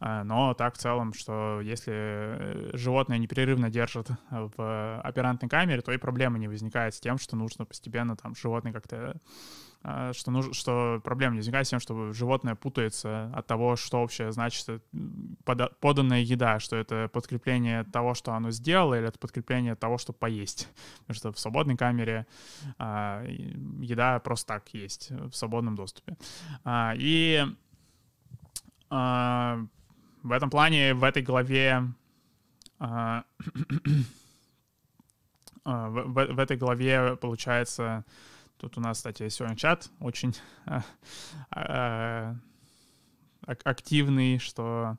[0.00, 5.98] А, но так в целом, что если животное непрерывно держит в оперантной камере, то и
[5.98, 9.20] проблемы не возникает с тем, что нужно постепенно там животное как-то
[9.88, 14.00] а, что, нужно, что проблема не возникает с тем, что животное путается от того, что
[14.00, 14.80] вообще значит э,
[15.80, 20.68] поданная еда, что это подкрепление того, что оно сделало, или это подкрепление того, что поесть.
[21.00, 22.26] Потому что в свободной камере
[22.78, 26.16] а, еда просто так есть, в свободном доступе.
[26.64, 27.44] А, и
[28.90, 29.60] а,
[30.24, 31.84] в этом плане, в этой главе
[32.80, 33.22] а,
[35.66, 38.04] в, в, в этой главе, получается,
[38.58, 40.82] Тут у нас, кстати, сегодня чат очень а,
[41.50, 42.36] а,
[43.42, 44.96] активный, что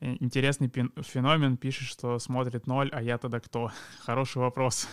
[0.00, 0.70] интересный
[1.02, 3.72] феномен, пишет, что смотрит ноль, а я тогда кто?
[4.00, 4.88] Хороший вопрос.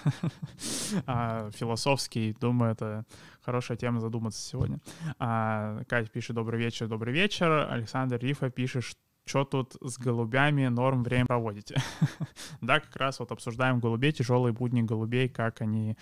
[1.05, 3.05] а, философский, думаю, это
[3.41, 4.79] хорошая тема задуматься сегодня.
[5.19, 7.67] А, Катя пишет «Добрый вечер, добрый вечер».
[7.69, 11.75] Александр Рифа пишет, что тут с голубями норм время проводите?
[12.61, 15.97] да, как раз вот обсуждаем голубей, тяжелые будни голубей, как они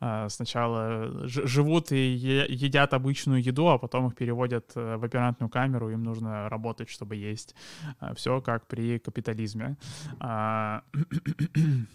[0.00, 5.90] э, сначала живут и едят обычную еду, а потом их переводят э, в оперантную камеру,
[5.90, 7.54] им нужно работать, чтобы есть.
[8.00, 9.76] Э, все как при капитализме.
[10.20, 10.82] А,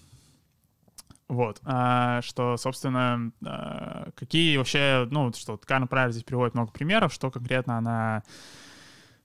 [1.28, 7.14] вот, а, что, собственно, а, какие вообще, ну, что Карн правильно здесь приводит много примеров,
[7.14, 8.24] что конкретно она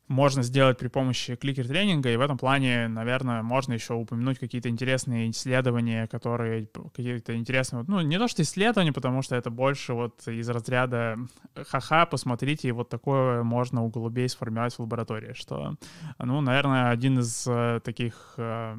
[0.08, 5.30] можно сделать при помощи кликер-тренинга, и в этом плане, наверное, можно еще упомянуть какие-то интересные
[5.30, 10.48] исследования, которые какие-то интересные, ну, не то что исследования, потому что это больше вот из
[10.48, 11.16] разряда
[11.54, 15.76] ха-ха, посмотрите, и вот такое можно у голубей сформировать в лаборатории, что,
[16.18, 18.76] ну, наверное, один из э, таких э,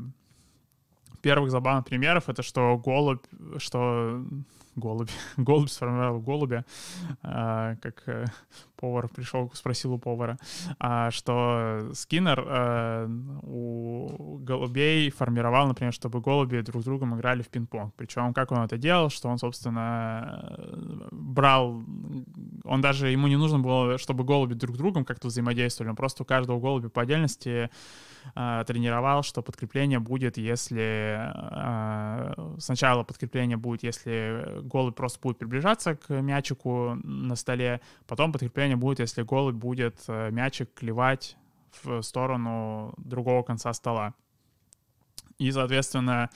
[1.22, 3.24] первых забавных примеров это что голубь,
[3.58, 4.24] что
[4.80, 6.66] голубь, голубь сформировал голубя,
[7.22, 8.26] а, как э,
[8.76, 10.38] повар пришел, спросил у повара,
[10.80, 13.08] а, что Скиннер а,
[13.44, 17.94] у голубей формировал, например, чтобы голуби друг с другом играли в пинг-понг.
[17.96, 20.58] Причем как он это делал, что он, собственно,
[21.12, 21.84] брал,
[22.64, 26.24] он даже, ему не нужно было, чтобы голуби друг с другом как-то взаимодействовали, он просто
[26.24, 27.70] у каждого голубя по отдельности
[28.36, 35.96] э, тренировал, что подкрепление будет, если э, сначала подкрепление будет, если голубь просто будет приближаться
[35.96, 41.38] к мячику на столе, потом подкрепление будет, если голубь будет э, мячик клевать
[41.84, 44.14] в сторону другого конца стола.
[45.38, 46.30] И, соответственно,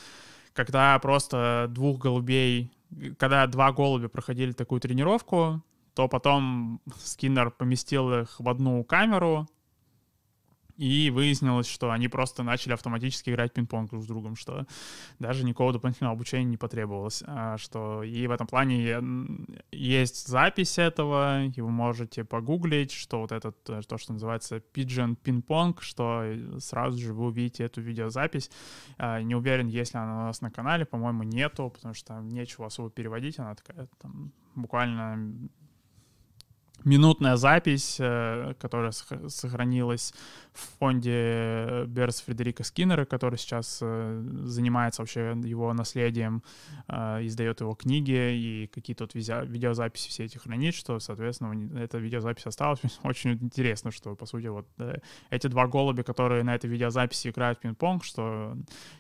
[0.54, 2.72] когда просто двух голубей,
[3.18, 5.62] когда два голубя проходили такую тренировку,
[5.94, 9.48] то потом Скиннер поместил их в одну камеру,
[10.78, 14.66] И выяснилось, что они просто начали автоматически играть пинг-понг друг с другом, что
[15.20, 17.24] даже никакого дополнительного обучения не потребовалось.
[17.28, 19.00] А что и в этом плане
[19.72, 25.16] есть запись этого, и вы можете погуглить, что вот этот, э, то, что называется Pigeon
[25.24, 26.24] Ping-Pong, что
[26.60, 28.50] сразу же вы увидите эту видеозапись.
[28.98, 32.30] А, не уверен, есть ли она у нас на канале, по-моему, нету, потому что там
[32.30, 35.50] нечего особо переводить, она такая там буквально
[36.86, 40.14] минутная запись, э, которая сохранилась
[40.54, 46.44] в фонде Берс Фредерика Скиннера, который сейчас э, занимается вообще его наследием,
[46.88, 52.46] э, издает его книги и какие-то вот видеозаписи все эти хранит, что, соответственно, эта видеозапись
[52.46, 52.80] осталась.
[53.04, 54.68] Очень интересно, что, по сути, вот
[55.30, 58.56] эти два голубя, которые на этой видеозаписи играют в пинг-понг, что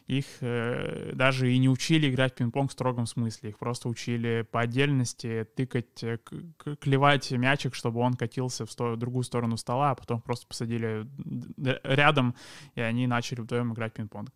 [0.07, 4.61] их даже и не учили играть в пинг-понг в строгом смысле, их просто учили по
[4.61, 6.03] отдельности тыкать,
[6.79, 11.07] клевать мячик, чтобы он катился в сто- другую сторону стола, а потом просто посадили
[11.83, 12.35] рядом,
[12.75, 14.29] и они начали вдвоем играть пинг-понг.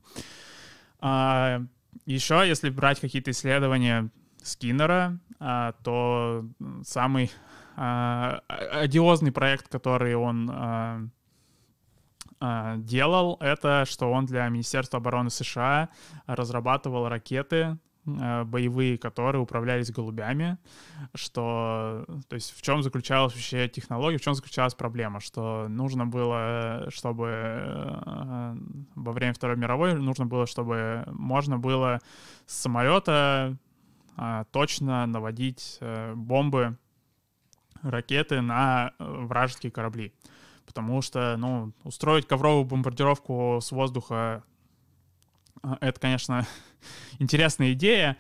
[0.99, 1.61] А,
[2.05, 4.09] еще, если брать какие-то исследования
[4.43, 6.45] Скиннера, а, то
[6.83, 7.31] самый
[7.75, 11.01] а, одиозный проект, который он а,
[12.39, 15.89] а, делал, это что он для Министерства обороны США
[16.25, 20.57] разрабатывал ракеты боевые, которые управлялись голубями,
[21.13, 26.87] что, то есть в чем заключалась вообще технология, в чем заключалась проблема, что нужно было,
[26.89, 28.55] чтобы э,
[28.95, 31.99] во время Второй мировой нужно было, чтобы можно было
[32.45, 33.57] с самолета
[34.17, 35.79] э, точно наводить
[36.15, 36.77] бомбы,
[37.81, 40.13] ракеты на вражеские корабли.
[40.65, 44.43] Потому что, ну, устроить ковровую бомбардировку с воздуха
[45.81, 46.45] это, конечно,
[47.19, 48.17] интересная идея,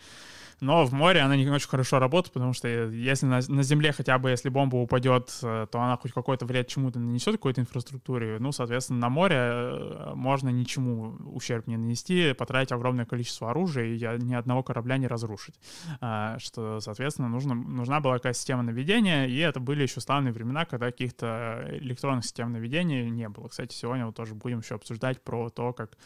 [0.59, 4.17] но в море она не очень хорошо работает, потому что если на, на земле хотя
[4.17, 8.51] бы, если бомба упадет, э, то она хоть какой-то вред чему-то нанесет, какой-то инфраструктуре, ну,
[8.51, 14.33] соответственно, на море э, можно ничему ущерб не нанести, потратить огромное количество оружия и ни
[14.33, 15.55] одного корабля не разрушить.
[16.01, 20.65] А, что, соответственно, нужно, нужна была какая-то система наведения, и это были еще славные времена,
[20.65, 23.47] когда каких-то электронных систем наведения не было.
[23.47, 25.97] Кстати, сегодня вот тоже будем еще обсуждать про то, как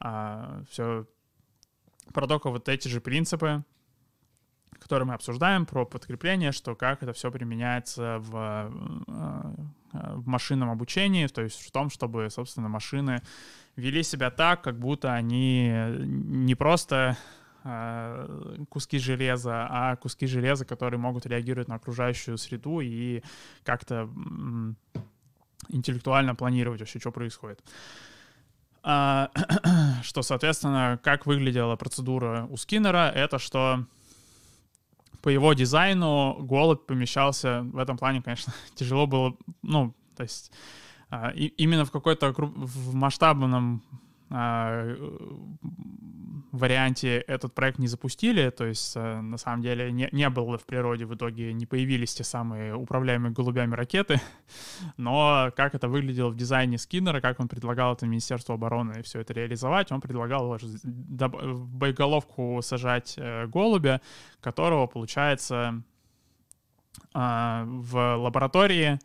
[0.00, 1.06] а, все
[2.12, 3.64] про только вот эти же принципы,
[4.78, 8.72] которые мы обсуждаем, про подкрепление, что как это все применяется в,
[9.06, 9.54] э,
[9.92, 13.22] в машинном обучении, то есть в том, чтобы, собственно, машины
[13.76, 17.16] вели себя так, как будто они не просто
[17.64, 23.22] э, куски железа, а куски железа, которые могут реагировать на окружающую среду и
[23.64, 24.10] как-то
[25.68, 27.62] интеллектуально планировать вообще, что происходит.
[28.82, 29.30] А,
[30.02, 33.86] что, соответственно, как выглядела процедура у Скиннера, это что
[35.22, 40.50] по его дизайну голубь помещался в этом плане, конечно, тяжело было, ну, то есть
[41.10, 43.82] а, именно в какой-то в масштабном
[44.30, 44.96] а,
[46.52, 50.64] варианте этот проект не запустили, то есть э, на самом деле не, не было в
[50.64, 54.20] природе в итоге, не появились те самые управляемые голубями ракеты,
[54.96, 59.32] но как это выглядело в дизайне Скиннера, как он предлагал это Министерству обороны все это
[59.32, 64.02] реализовать, он предлагал в боеголовку сажать э, голубя,
[64.40, 65.82] которого, получается,
[67.14, 68.98] а, в лаборатории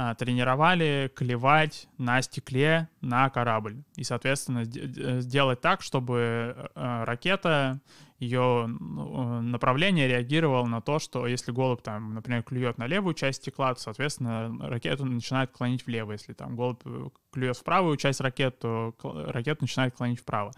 [0.00, 3.82] а, тренировали клевать на стекле на корабль.
[3.96, 7.80] И, соответственно, э, сделать так, чтобы э, ракета
[8.18, 13.42] ее ну, направление реагировало на то, что если голубь там, например, клюет на левую часть
[13.42, 16.12] стекла, то, соответственно, ракету начинает клонить влево.
[16.12, 20.52] Если там голубь э, клюет в правую часть ракет, то ракету начинает клонить вправо.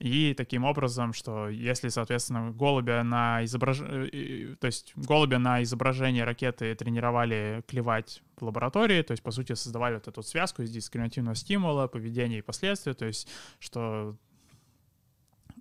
[0.00, 6.24] И таким образом, что если, соответственно, голубя на изображение, э, то есть голубя на изображение
[6.24, 11.36] ракеты тренировали клевать в лаборатории, то есть, по сути, создавали вот эту связку из дискриминативного
[11.36, 13.28] стимула, поведения и последствий, то есть,
[13.60, 14.16] что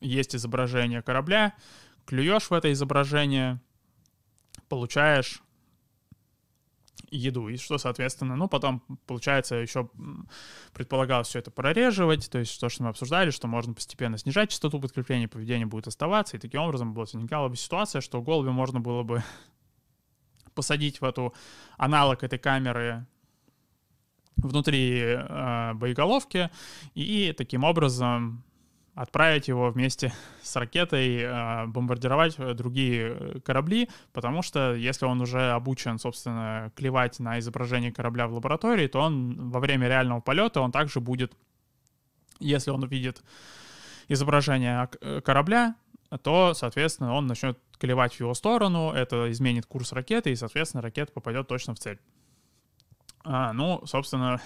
[0.01, 1.55] есть изображение корабля,
[2.05, 3.59] клюешь в это изображение,
[4.69, 5.41] получаешь
[7.11, 9.89] еду, и что, соответственно, ну, потом, получается, еще
[10.73, 14.79] предполагалось все это прореживать, то есть то, что мы обсуждали, что можно постепенно снижать частоту
[14.79, 19.03] подкрепления, поведение будет оставаться, и таким образом была возникала бы ситуация, что голубя можно было
[19.03, 19.23] бы
[20.53, 21.33] посадить в эту
[21.77, 23.05] аналог этой камеры
[24.37, 26.49] внутри э, боеголовки,
[26.93, 28.43] и таким образом
[28.95, 35.99] отправить его вместе с ракетой э, бомбардировать другие корабли, потому что если он уже обучен,
[35.99, 40.99] собственно, клевать на изображение корабля в лаборатории, то он во время реального полета он также
[40.99, 41.33] будет,
[42.39, 43.21] если он увидит
[44.07, 45.75] изображение э, корабля,
[46.23, 51.11] то, соответственно, он начнет клевать в его сторону, это изменит курс ракеты, и, соответственно, ракета
[51.11, 51.99] попадет точно в цель.
[53.25, 54.39] А, ну, собственно,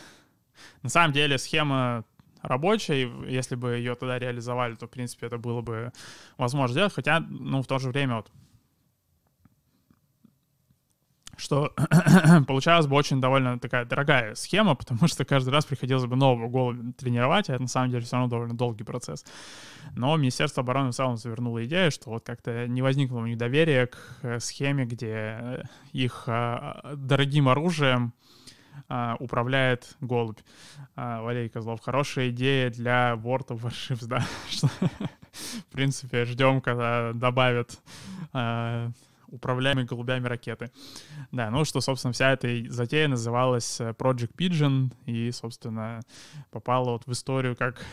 [0.83, 2.03] На самом деле схема
[2.41, 5.91] рабочая, если бы ее тогда реализовали, то, в принципе, это было бы
[6.37, 8.31] возможно сделать, хотя, ну, в то же время вот
[11.39, 11.73] что
[12.47, 16.93] получалась бы очень довольно такая дорогая схема, потому что каждый раз приходилось бы нового голубя
[16.97, 19.25] тренировать, а это на самом деле все равно довольно долгий процесс.
[19.95, 23.87] Но Министерство обороны в целом завернуло идею, что вот как-то не возникло у них доверия
[23.87, 28.13] к э, схеме, где их а, дорогим оружием
[28.87, 30.39] а, управляет голубь.
[30.95, 34.25] А, Валерий Козлов, хорошая идея для World of Warships, да,
[35.31, 37.79] в принципе, ждем, когда добавят
[39.31, 40.71] управляемые голубями ракеты.
[41.31, 46.01] Да, ну что, собственно, вся эта затея называлась э, Project Pigeon и, собственно,
[46.51, 47.83] попала вот в историю как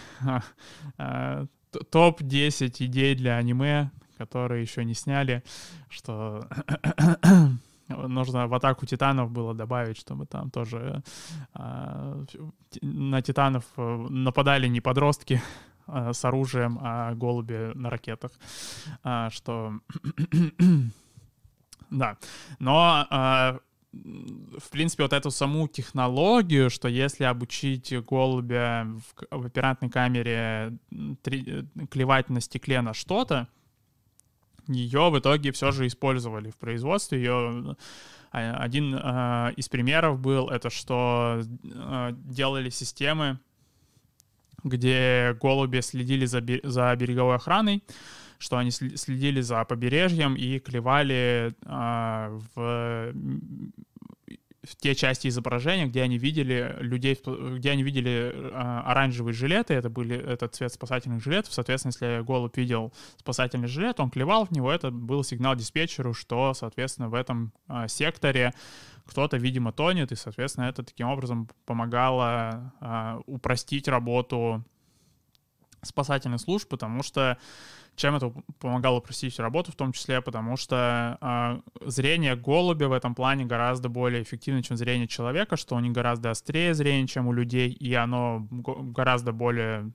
[0.96, 1.44] а,
[1.90, 5.42] топ-10 идей для аниме, которые еще не сняли,
[5.88, 6.48] что
[7.88, 11.02] нужно в атаку титанов было добавить, чтобы там тоже
[11.54, 12.24] э,
[12.82, 15.40] на титанов э, нападали не подростки
[15.86, 18.32] э, с оружием, а голуби на ракетах,
[19.04, 19.74] э, что
[21.90, 22.16] да.
[22.58, 23.58] Но э,
[24.58, 30.76] в принципе, вот эту саму технологию, что если обучить голубя в, в оператной камере
[31.22, 33.48] три, клевать на стекле на что-то,
[34.68, 37.18] ее в итоге все же использовали в производстве.
[37.18, 37.76] Ее
[38.32, 43.38] а, один э, из примеров был это, что э, делали системы,
[44.64, 47.82] где голуби следили за, за береговой охраной,
[48.38, 53.12] что они следили за побережьем и клевали а, в
[54.66, 59.88] в те части изображения, где они видели людей, где они видели э, оранжевые жилеты, это
[59.88, 64.70] были этот цвет спасательных жилетов, соответственно, если голубь видел спасательный жилет, он клевал в него,
[64.72, 68.52] это был сигнал диспетчеру, что, соответственно, в этом э, секторе
[69.06, 74.64] кто-то, видимо, тонет, и, соответственно, это таким образом помогало э, упростить работу
[75.82, 77.38] спасательных служб, потому что
[77.96, 83.14] чем это помогало упростить работу, в том числе потому, что э, зрение голубя в этом
[83.14, 87.32] плане гораздо более эффективно, чем зрение человека, что у них гораздо острее зрение, чем у
[87.32, 89.90] людей, и оно гораздо более,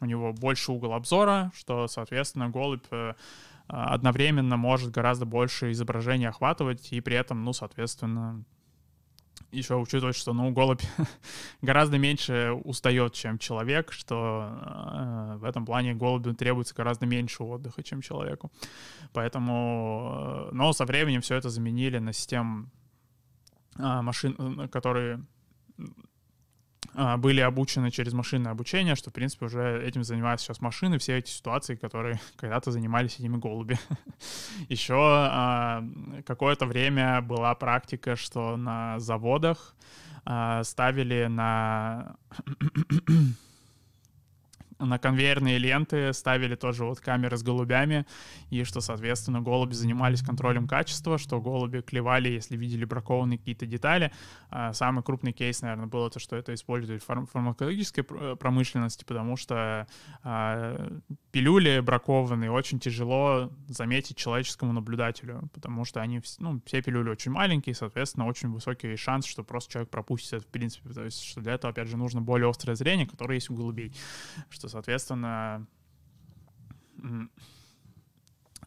[0.00, 3.12] у него больше угол обзора, что, соответственно, голубь э,
[3.68, 8.44] одновременно может гораздо больше изображений охватывать, и при этом, ну, соответственно,
[9.54, 10.82] еще учитывать, что, ну, голубь
[11.62, 17.82] гораздо меньше устает, чем человек, что э, в этом плане голубю требуется гораздо меньше отдыха,
[17.82, 18.50] чем человеку.
[19.12, 22.70] Поэтому, э, но со временем все это заменили на систему
[23.78, 25.24] э, машин, э, которые
[26.96, 31.18] а, были обучены через машинное обучение, что, в принципе, уже этим занимаются сейчас машины, все
[31.18, 33.78] эти ситуации, которые когда-то занимались этими голуби.
[34.68, 35.84] Еще а,
[36.24, 39.74] какое-то время была практика, что на заводах
[40.24, 42.16] а, ставили на
[44.78, 48.06] на конвейерные ленты ставили тоже вот камеры с голубями,
[48.50, 54.12] и что, соответственно, голуби занимались контролем качества, что голуби клевали, если видели бракованные какие-то детали.
[54.50, 59.36] А самый крупный кейс, наверное, был то, что это используют в фарм- фармакологической промышленности, потому
[59.36, 59.86] что
[60.22, 61.00] а,
[61.32, 67.74] пилюли бракованные очень тяжело заметить человеческому наблюдателю, потому что они, ну, все пилюли очень маленькие,
[67.74, 70.90] соответственно, очень высокий шанс, что просто человек пропустит это в принципе.
[70.90, 73.92] То есть, что для этого, опять же, нужно более острое зрение, которое есть у голубей.
[74.50, 75.66] Что, соответственно,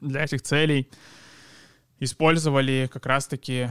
[0.01, 0.89] для этих целей
[1.99, 3.69] использовали как раз-таки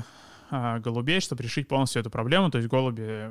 [0.50, 2.50] а, голубей, чтобы решить полностью эту проблему.
[2.50, 3.30] То есть голуби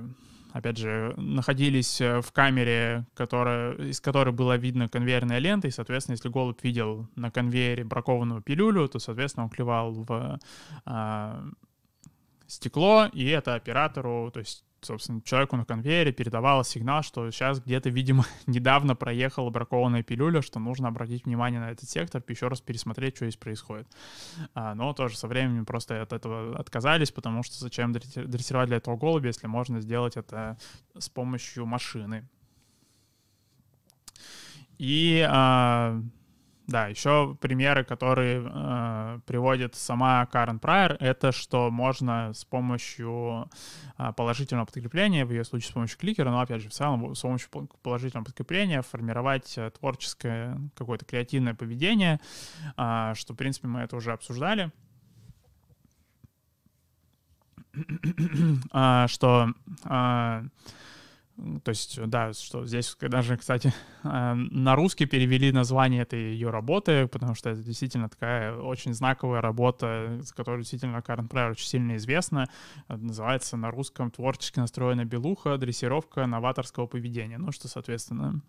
[0.55, 6.13] опять же, находились э, в камере, которая, из которой было видно конвейерная лента, и, соответственно,
[6.13, 10.39] если голубь видел на конвейере бракованную пилюлю, то, соответственно, он клевал в
[10.85, 11.45] а,
[12.47, 17.89] стекло, и это оператору, то есть собственно, человеку на конвейере передавала сигнал, что сейчас где-то,
[17.89, 23.17] видимо, недавно проехала бракованная пилюля, что нужно обратить внимание на этот сектор, еще раз пересмотреть,
[23.17, 23.88] что здесь происходит.
[24.53, 28.97] А, но тоже со временем просто от этого отказались, потому что зачем дрессировать для этого
[28.97, 30.57] голубя, если можно сделать это
[30.97, 32.27] с помощью машины.
[34.77, 36.01] И а,
[36.68, 43.49] да, еще примеры, которые э, приводит сама Карен Прайер, это что можно с помощью
[43.97, 47.22] э, положительного подкрепления, в ее случае с помощью кликера, но опять же в целом с
[47.22, 47.49] помощью
[47.84, 52.20] положительного подкрепления формировать э, творческое какое-то креативное поведение,
[52.78, 54.72] э, что в принципе мы это уже обсуждали.
[58.74, 59.49] э, что
[59.84, 60.43] э,
[61.63, 63.73] то есть, да, что здесь даже, кстати,
[64.03, 69.41] э, на русский перевели название этой ее работы, потому что это действительно такая очень знаковая
[69.41, 72.49] работа, за которую действительно Карен Прайер очень сильно известна.
[72.88, 75.57] Называется на русском «Творчески настроена белуха.
[75.57, 77.38] Дрессировка новаторского поведения».
[77.38, 78.41] Ну, что, соответственно,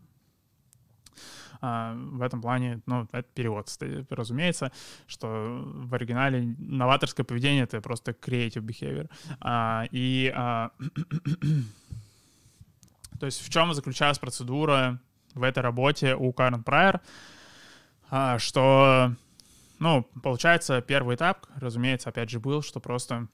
[1.60, 3.68] а, в этом плане, ну, это перевод,
[4.10, 4.70] разумеется,
[5.06, 9.10] что в оригинале новаторское поведение— это просто creative behavior.
[9.40, 10.70] А, и а,
[13.18, 15.00] То есть в чем заключалась процедура
[15.34, 17.00] в этой работе у Карен Прайер,
[18.10, 19.12] а, что,
[19.78, 23.28] ну, получается, первый этап, разумеется, опять же, был, что просто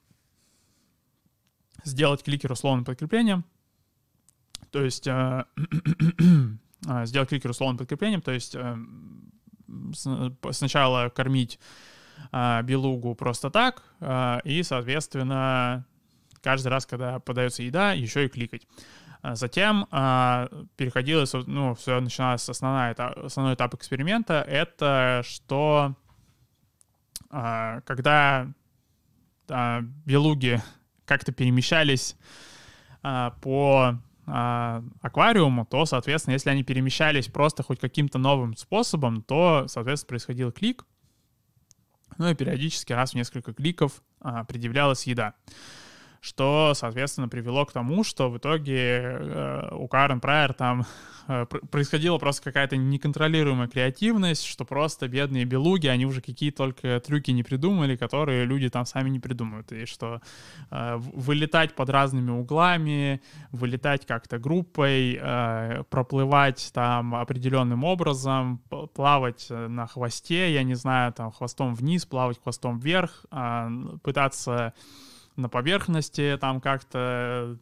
[1.83, 3.45] сделать кликер условным подкреплением,
[4.71, 5.45] то есть э,
[7.05, 8.77] сделать кликер условным подкреплением, то есть э,
[10.51, 11.59] сначала кормить
[12.31, 13.83] э, белугу просто так,
[14.43, 15.85] и, соответственно,
[16.41, 18.67] каждый раз, когда подается еда, еще и кликать.
[19.23, 25.95] А затем а, переходилось, ну, все начиналось с основной этап, эксперимента, это что
[27.29, 28.49] а, когда
[29.47, 30.61] белуги
[31.05, 32.17] как-то перемещались
[33.01, 33.95] по
[34.25, 40.85] аквариуму, то, соответственно, если они перемещались просто хоть каким-то новым способом, то, соответственно, происходил клик,
[42.17, 45.33] ну и периодически раз в несколько кликов а, предъявлялась еда
[46.23, 50.85] что, соответственно, привело к тому, что в итоге э, у Карен Прайер там
[51.27, 57.31] э, происходила просто какая-то неконтролируемая креативность, что просто бедные белуги, они уже какие только трюки
[57.31, 60.21] не придумали, которые люди там сами не придумают, и что
[60.71, 63.21] э, вылетать под разными углами,
[63.51, 65.19] вылетать как-то группой,
[65.89, 68.61] проплывать там определенным образом,
[68.93, 73.69] плавать на хвосте, я не знаю, там хвостом вниз, плавать хвостом вверх, э,
[74.03, 74.73] пытаться
[75.35, 77.57] на поверхности, там как-то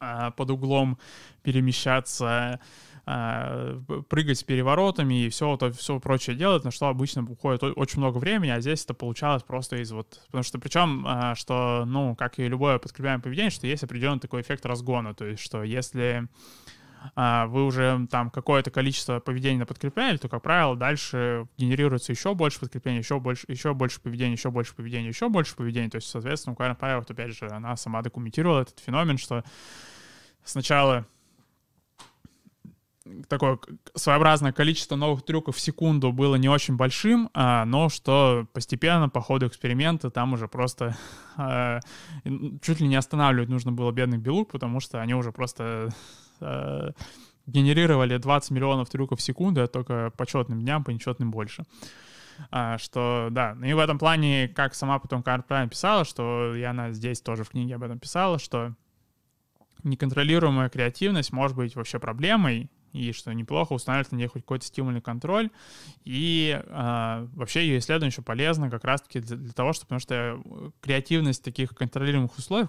[0.00, 0.98] э, под углом
[1.42, 2.60] перемещаться,
[3.06, 7.98] э, прыгать с переворотами и все, то, все прочее делать, на что обычно уходит очень
[7.98, 10.20] много времени, а здесь это получалось просто из вот...
[10.26, 14.42] Потому что причем, э, что, ну, как и любое подкрепляемое поведение, что есть определенный такой
[14.42, 16.28] эффект разгона, то есть что если
[17.16, 22.98] вы уже там какое-то количество поведений подкрепляли, то, как правило, дальше генерируется еще больше подкреплений,
[22.98, 25.90] еще больше, еще больше поведений, еще больше поведений, еще больше поведений.
[25.90, 29.44] То есть, соответственно, Карен Пайер, опять же, она сама документировала этот феномен, что
[30.44, 31.06] сначала
[33.28, 33.58] такое
[33.94, 39.20] своеобразное количество новых трюков в секунду было не очень большим, а, но что постепенно по
[39.20, 40.96] ходу эксперимента там уже просто
[41.36, 41.80] а,
[42.62, 45.88] чуть ли не останавливать нужно было бедных белуг, потому что они уже просто
[46.40, 46.90] э,
[47.46, 51.64] генерировали 20 миллионов трюков в секунду, а только по четным дням, по нечетным больше.
[52.50, 56.54] А, что, да, ну и в этом плане, как сама потом Карл правильно писала, что
[56.54, 58.74] и она здесь тоже в книге об этом писала, что
[59.84, 65.00] неконтролируемая креативность может быть вообще проблемой, и что неплохо устанавливать на ней хоть какой-то стимульный
[65.00, 65.50] контроль.
[66.04, 70.40] И э, вообще ее исследование еще полезно как раз-таки для, для того, что, потому что
[70.80, 72.68] креативность таких контролируемых условий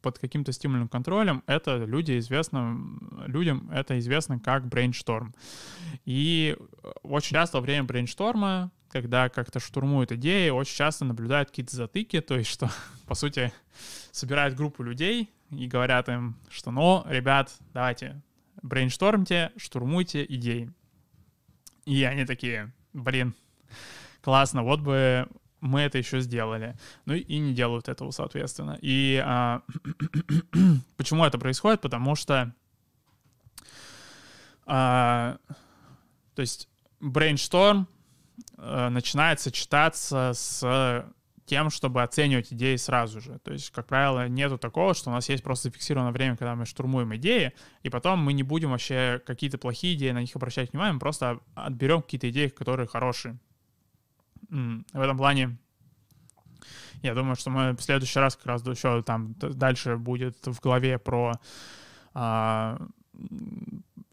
[0.00, 2.78] под каким-то стимульным контролем, это люди известно,
[3.26, 5.34] людям это известно как brainstorm.
[6.04, 6.56] И
[7.02, 12.20] очень часто во время brainstorm а когда как-то штурмуют идеи, очень часто наблюдают какие-то затыки,
[12.20, 12.70] то есть что,
[13.06, 13.52] по сути,
[14.10, 18.20] собирают группу людей и говорят им, что, ну, ребят, давайте,
[18.62, 20.72] brainstorm те, штурмуйте идеи.
[21.84, 23.34] И они такие, блин,
[24.20, 25.28] классно, вот бы
[25.60, 26.76] мы это еще сделали.
[27.06, 28.78] Ну и не делают этого, соответственно.
[28.82, 29.62] И а,
[30.96, 31.80] почему это происходит?
[31.80, 32.52] Потому что,
[34.66, 35.38] а,
[36.34, 36.68] то есть,
[37.00, 37.88] брейншторм
[38.58, 41.04] а, начинает сочетаться с
[41.44, 43.38] тем, чтобы оценивать идеи сразу же.
[43.40, 46.66] То есть, как правило, нету такого, что у нас есть просто фиксированное время, когда мы
[46.66, 50.94] штурмуем идеи, и потом мы не будем вообще какие-то плохие идеи на них обращать внимание,
[50.94, 53.38] мы просто отберем какие-то идеи, которые хорошие.
[54.48, 55.56] В этом плане
[57.02, 60.98] я думаю, что мы в следующий раз как раз еще там дальше будет в голове
[60.98, 61.34] про
[62.14, 62.78] а,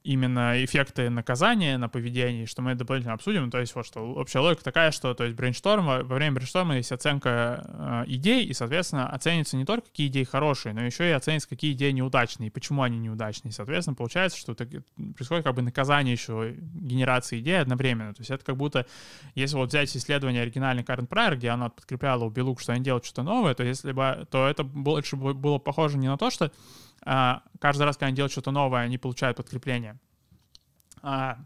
[0.09, 3.51] именно эффекты наказания на поведение, что мы дополнительно обсудим.
[3.51, 6.77] То есть вот что общая логика такая, что то есть brainstorm, во время brainstorm а
[6.77, 11.11] есть оценка э, идей, и, соответственно, оценится не только какие идеи хорошие, но еще и
[11.11, 13.51] оценится, какие идеи неудачные, и почему они неудачные.
[13.51, 14.69] Соответственно, получается, что так,
[15.15, 18.15] происходит как бы наказание еще генерации идей одновременно.
[18.15, 18.87] То есть это как будто,
[19.35, 23.05] если вот взять исследование оригинальной Карен Прайер, где она подкрепляла у Белук, что они делают
[23.05, 26.51] что-то новое, то если бы, то это больше было похоже не на то, что
[27.03, 29.99] каждый раз, когда они делают что-то новое, они получают подкрепление.
[31.01, 31.37] А,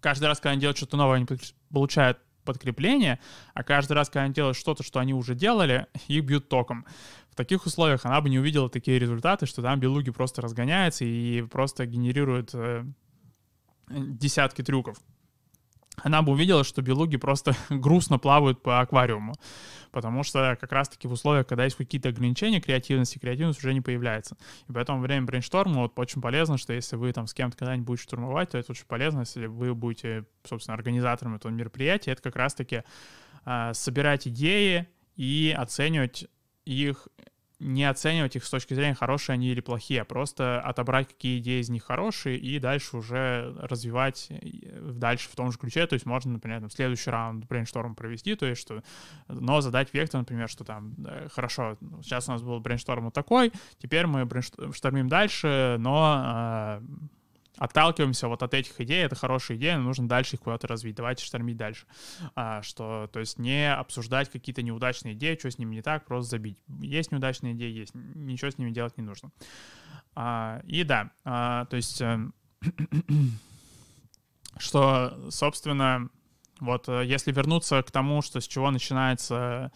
[0.00, 1.26] каждый раз, когда они делают что-то новое, они
[1.70, 3.20] получают подкрепление,
[3.54, 6.84] а каждый раз, когда они делают что-то, что они уже делали, их бьют током.
[7.30, 11.42] в таких условиях она бы не увидела такие результаты, что там белуги просто разгоняются и
[11.42, 12.84] просто генерируют э,
[13.88, 14.98] десятки трюков.
[15.96, 19.34] Она бы увидела, что белуги просто грустно плавают по аквариуму,
[19.92, 24.36] потому что как раз-таки в условиях, когда есть какие-то ограничения креативности, креативность уже не появляется.
[24.68, 28.02] И поэтому время брейншторма вот очень полезно, что если вы там с кем-то когда-нибудь будете
[28.04, 32.82] штурмовать, то это очень полезно, если вы будете, собственно, организатором этого мероприятия, это как раз-таки
[33.44, 36.26] э, собирать идеи и оценивать
[36.64, 37.08] их
[37.62, 41.60] не оценивать их с точки зрения, хорошие они или плохие, а просто отобрать, какие идеи
[41.60, 44.28] из них хорошие, и дальше уже развивать
[44.80, 45.86] дальше в том же ключе.
[45.86, 48.82] То есть можно, например, там, следующий раунд brainstorm провести, то есть что,
[49.28, 50.94] но задать вектор, например, что там,
[51.32, 56.80] хорошо, сейчас у нас был brainstorm вот такой, теперь мы brainstorm им дальше, но
[57.58, 61.24] отталкиваемся вот от этих идей, это хорошая идея, но нужно дальше их куда-то развить, давайте
[61.24, 61.86] штормить дальше.
[62.34, 66.30] А, что, то есть не обсуждать какие-то неудачные идеи, что с ними не так, просто
[66.30, 66.58] забить.
[66.80, 69.30] Есть неудачные идеи, есть, ничего с ними делать не нужно.
[70.14, 72.18] А, и да, а, то есть, э,
[74.58, 76.08] что, собственно,
[76.60, 79.72] вот э, если вернуться к тому, что с чего начинается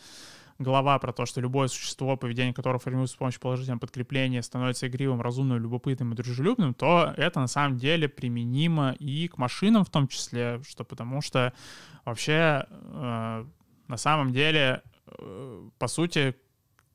[0.58, 5.20] глава про то, что любое существо, поведение которого формируется с помощью положительного подкрепления, становится игривым,
[5.20, 10.08] разумным, любопытным и дружелюбным, то это на самом деле применимо и к машинам в том
[10.08, 11.52] числе, что потому что
[12.04, 13.44] вообще э,
[13.88, 16.34] на самом деле, э, по сути,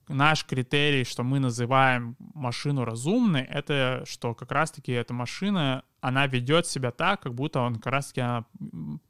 [0.07, 6.65] наш критерий, что мы называем машину разумной, это что как раз-таки эта машина она ведет
[6.65, 8.23] себя так, как будто он как раз-таки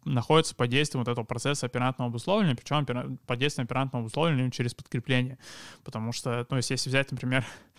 [0.03, 5.37] находится под действием вот этого процесса оперантного обусловления, причем под действием оперантного обусловления через подкрепление.
[5.85, 7.70] Потому что, ну, если взять, например, а,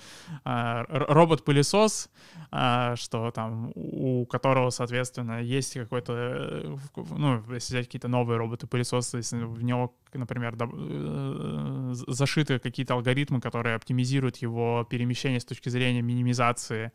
[0.44, 2.10] робот-пылесос,
[2.50, 6.76] а, что там, у которого, соответственно, есть какой-то, э,
[7.16, 13.76] ну, если взять какие-то новые роботы-пылесосы, если в него, например, э, зашиты какие-то алгоритмы, которые
[13.76, 16.92] оптимизируют его перемещение с точки зрения минимизации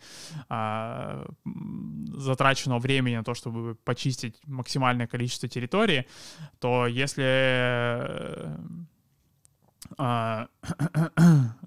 [0.50, 1.28] а,
[2.14, 6.06] затраченного времени на то, чтобы почистить максимальное количество территории,
[6.60, 8.58] то если э,
[9.98, 10.48] а,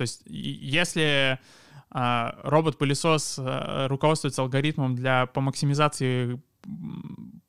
[0.00, 1.38] то есть если
[1.90, 6.40] а, робот-пылесос а, руководствуется алгоритмом для по максимизации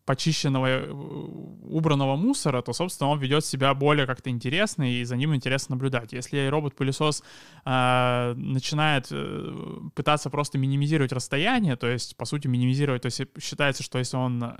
[0.05, 5.35] почищенного, э, убранного мусора, то, собственно, он ведет себя более как-то интересно, и за ним
[5.35, 6.13] интересно наблюдать.
[6.13, 7.23] Если робот-пылесос
[7.65, 13.83] э, начинает э, пытаться просто минимизировать расстояние, то есть, по сути, минимизировать, то есть считается,
[13.83, 14.55] что если он э,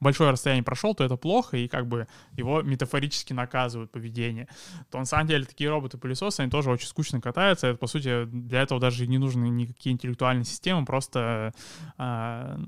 [0.00, 4.48] большое расстояние прошел, то это плохо, и как бы его метафорически наказывают поведение,
[4.90, 8.62] то на самом деле такие роботы-пылесосы, они тоже очень скучно катаются, это, по сути, для
[8.62, 11.52] этого даже не нужны никакие интеллектуальные системы, просто
[11.98, 12.58] э,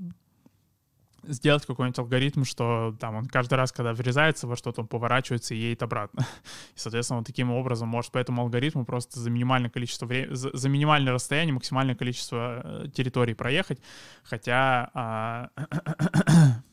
[1.23, 5.57] сделать какой-нибудь алгоритм, что там он каждый раз, когда врезается во что-то, он поворачивается и
[5.57, 6.25] едет обратно.
[6.75, 10.55] И, соответственно, он таким образом может по этому алгоритму просто за минимальное количество времени, за,
[10.55, 13.79] за минимальное расстояние максимальное количество э, территорий проехать,
[14.23, 15.49] хотя а,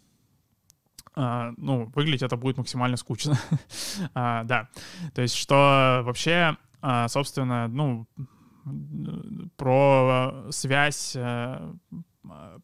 [1.14, 3.38] а, ну, выглядеть это будет максимально скучно.
[4.14, 4.68] а, да,
[5.14, 8.07] то есть что вообще, а, собственно, ну,
[9.57, 11.72] про связь э,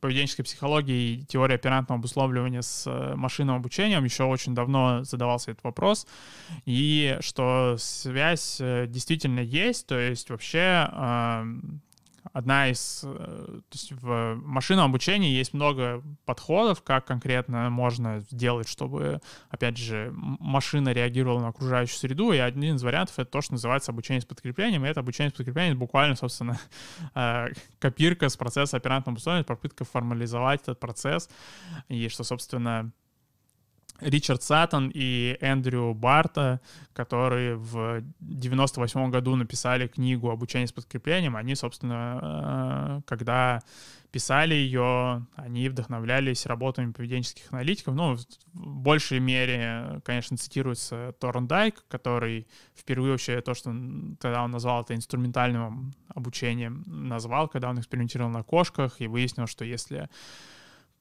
[0.00, 4.04] поведенческой психологии и теории оперантного обусловливания с э, машинным обучением.
[4.04, 6.06] Еще очень давно задавался этот вопрос,
[6.64, 10.88] и что связь э, действительно есть, то есть вообще
[12.32, 13.02] одна из...
[13.04, 19.20] Э, то есть в машинном обучении есть много подходов, как конкретно можно сделать, чтобы,
[19.50, 23.92] опять же, машина реагировала на окружающую среду, и один из вариантов— это то, что называется
[23.92, 26.58] обучение с подкреплением, и это обучение с подкреплением буквально, собственно,
[27.14, 27.48] э,
[27.78, 31.28] копирка с процесса оперантного обусловления, попытка формализовать этот процесс,
[31.88, 32.92] и что, собственно,
[34.04, 36.60] Ричард Саттон и Эндрю Барта,
[36.92, 43.62] которые в 98 году написали книгу «Обучение с подкреплением», они, собственно, э, когда
[44.14, 47.96] писали ее, они вдохновлялись работами поведенческих аналитиков.
[47.96, 48.16] Ну,
[48.52, 52.46] в большей мере, конечно, цитируется Торндайк, который
[52.76, 53.74] впервые вообще то, что
[54.20, 59.64] тогда он назвал это инструментальным обучением, назвал, когда он экспериментировал на кошках и выяснил, что
[59.64, 60.08] если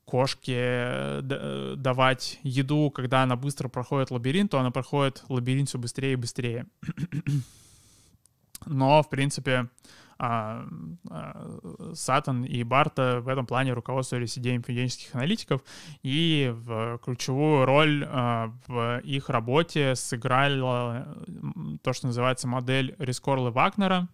[0.05, 5.77] кошке э, э, давать еду, когда она быстро проходит лабиринт, то она проходит лабиринт все
[5.77, 6.65] быстрее и быстрее.
[8.65, 9.69] Но, в принципе,
[10.17, 10.65] а,
[11.09, 15.61] а, Сатан и Барта в этом плане руководствовались идеями поведенческих аналитиков,
[16.01, 21.17] и в ключевую роль а, в их работе сыграла
[21.81, 24.07] то, что называется модель Рискорла Вагнера,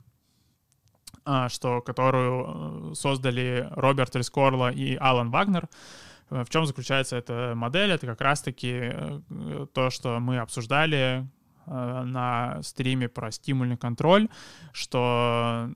[1.50, 5.68] что, которую э, создали Роберт Рискорло и Алан Вагнер.
[6.30, 7.92] Э, в чем заключается эта модель?
[7.92, 11.28] Это как раз-таки э, то, что мы обсуждали
[11.72, 14.28] на стриме про стимульный контроль,
[14.72, 15.70] что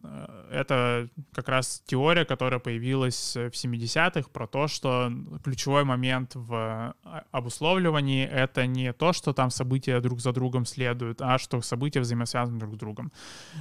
[0.49, 5.11] это как раз теория, которая появилась в 70-х, про то, что
[5.43, 11.21] ключевой момент в а, обусловливании— это не то, что там события друг за другом следуют,
[11.21, 13.11] а что события взаимосвязаны друг с другом.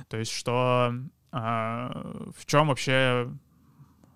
[0.08, 0.94] То есть что а,
[1.32, 3.28] в чем вообще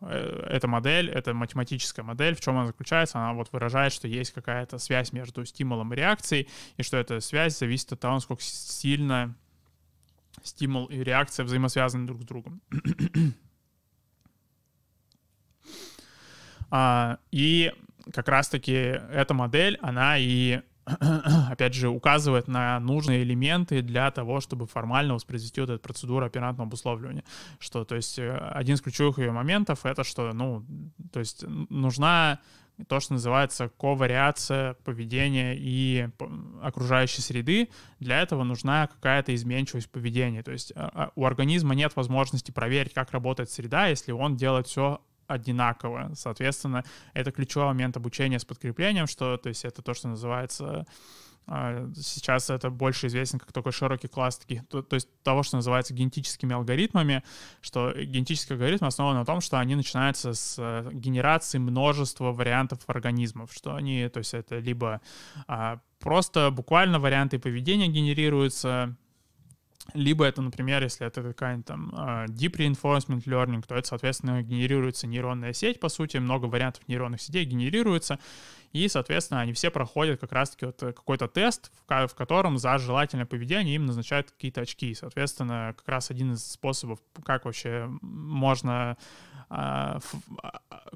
[0.00, 3.18] Э, эта модель, это математическая модель, в чем она заключается?
[3.18, 7.58] Она вот выражает, что есть какая-то связь между стимулом и реакцией, и что эта связь
[7.58, 9.34] зависит от того, насколько сильно
[10.42, 12.60] стимул и реакция взаимосвязаны друг с другом.
[16.70, 17.72] а, и
[18.12, 20.60] как раз-таки эта модель, она и
[21.50, 26.68] опять же, указывает на нужные элементы для того, чтобы формально воспроизвести вот эту процедуру оперантного
[26.68, 27.24] обусловливания.
[27.58, 30.64] Что, то есть, э, один из ключевых ее моментов— это что, ну,
[31.12, 32.38] то есть, нужна
[32.88, 36.08] то, что называется ковариация поведения и
[36.62, 37.70] окружающей среды.
[38.00, 40.42] Для этого нужна какая-то изменчивость поведения.
[40.42, 44.66] То есть а, а, у организма нет возможности проверить, как работает среда, если он делает
[44.66, 46.12] все одинаково.
[46.14, 50.86] Соответственно, это ключевой момент обучения с подкреплением, что, то есть, это то, что называется
[51.48, 55.56] а, Сейчас это больше известен как такой широкий класс таких, то, то есть того, что
[55.56, 57.22] называется генетическими алгоритмами,
[57.60, 63.52] что генетический алгоритм основан на том, что они начинаются с э, генерации множества вариантов организмов,
[63.52, 65.00] что они, то есть это либо
[65.46, 68.96] а, просто буквально варианты поведения генерируются,
[69.94, 75.06] либо это, например, если это какая-нибудь там uh, deep reinforcement learning, то это, соответственно, генерируется
[75.06, 78.18] нейронная сеть, по сути, много вариантов нейронных сетей генерируется,
[78.72, 83.74] и, соответственно, они все проходят как раз-таки вот какой-то тест, в, котором за желательное поведение
[83.74, 84.94] им назначают какие-то очки.
[84.94, 89.35] Соответственно, как раз один из способов, как вообще можно а, а,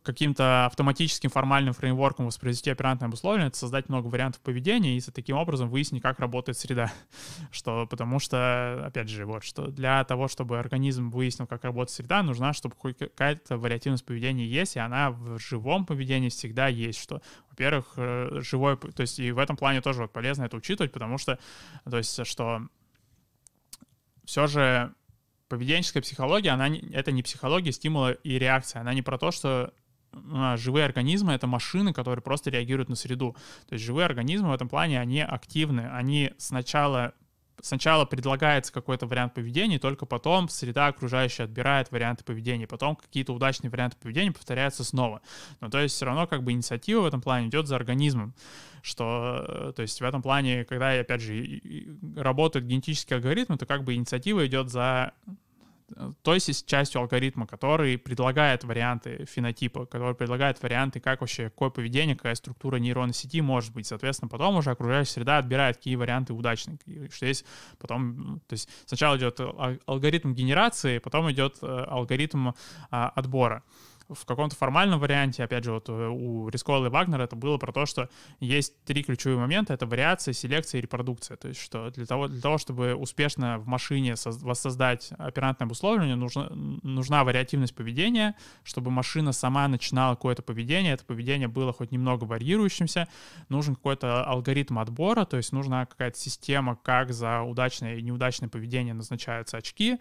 [0.03, 5.69] каким-то автоматическим формальным фреймворком воспроизвести оперантное обусловление, это создать много вариантов поведения и таким образом
[5.69, 6.93] выяснить, как работает среда.
[7.53, 12.23] что, потому что, опять же, вот, что для того, чтобы организм выяснил, как работает среда,
[12.23, 17.93] нужна, чтобы какая-то вариативность поведения есть, и она в живом поведении всегда есть, что, во-первых,
[17.97, 21.39] э, живой, то есть и в этом плане тоже вот полезно это учитывать, потому что,
[21.89, 22.63] то есть, что
[24.25, 24.95] все же
[25.51, 28.79] поведенческая психология, она не, это не психология стимула и реакции.
[28.79, 29.75] Она не про то, что
[30.33, 33.37] а, живые организмы— это машины, которые просто реагируют на среду.
[33.69, 35.91] То есть живые организмы в этом плане, они активны.
[35.93, 37.15] Они сначала
[37.63, 43.71] сначала предлагается какой-то вариант поведения, только потом среда окружающая отбирает варианты поведения, потом какие-то удачные
[43.71, 45.21] варианты поведения повторяются снова.
[45.61, 48.35] Но то есть все равно как бы инициатива в этом плане идет за организмом,
[48.83, 51.61] что э, то есть в этом плане, когда, опять же,
[52.17, 55.13] работают генетические алгоритмы, то как бы инициатива идет за
[56.23, 62.17] то есть частью алгоритма, который предлагает варианты фенотипа, который предлагает варианты, как вообще, какое поведение,
[62.17, 63.87] какая структура нейронной сети может быть.
[63.87, 66.79] Соответственно, потом уже окружающая среда отбирает, какие варианты удачные.
[67.11, 67.45] Что есть
[67.79, 69.41] потом, то есть сначала идет
[69.87, 72.51] алгоритм генерации, потом идет э, алгоритм
[72.91, 73.63] а, отбора
[74.15, 77.73] в каком-то формальном варианте, опять же, вот э, у Рискола и Вагнера это было про
[77.73, 78.09] то, что
[78.41, 81.37] есть три ключевые момента, это вариация, селекция и репродукция.
[81.37, 86.49] То есть что для того, для того чтобы успешно в машине воссоздать оперантное обусловливание, нужна,
[86.51, 88.35] нужна вариативность поведения,
[88.65, 93.09] чтобы машина сама начинала какое-то поведение, это поведение было хоть немного варьирующимся,
[93.49, 98.95] нужен какой-то алгоритм отбора, то есть нужна какая-то система, как за удачное и неудачное поведение
[98.95, 99.99] назначаются очки,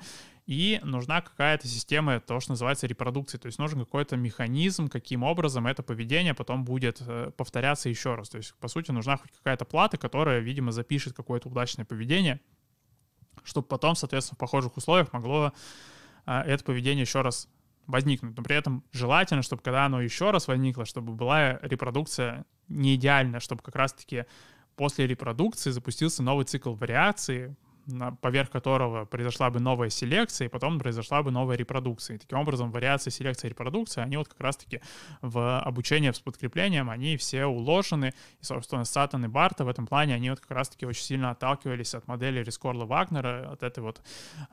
[0.49, 5.67] и нужна какая-то система, то, что называется репродукции, то есть нужен какой-то механизм, каким образом
[5.67, 8.29] это поведение потом будет э, повторяться еще раз.
[8.29, 12.41] То есть, по сути, нужна хоть какая-то плата, которая, видимо, запишет какое-то удачное поведение,
[13.43, 15.53] чтобы потом, соответственно, в похожих условиях могло
[16.25, 17.47] а, это поведение еще раз
[17.85, 18.35] возникнуть.
[18.35, 23.39] Но при этом желательно, чтобы когда оно еще раз возникло, чтобы была репродукция не идеальная,
[23.39, 24.25] чтобы как раз-таки
[24.75, 27.55] после репродукции запустился новый цикл вариации,
[28.21, 32.15] поверх которого произошла бы новая селекция, и потом произошла бы новая репродукция.
[32.15, 34.81] И таким образом, вариации селекции и репродукции, они вот как раз-таки
[35.21, 38.13] в обучении с подкреплением, они все уложены.
[38.41, 41.93] И, собственно, Саттон и Барта в этом плане, они вот как раз-таки очень сильно отталкивались
[41.95, 44.01] от модели Рискорла Вагнера, от, этой вот,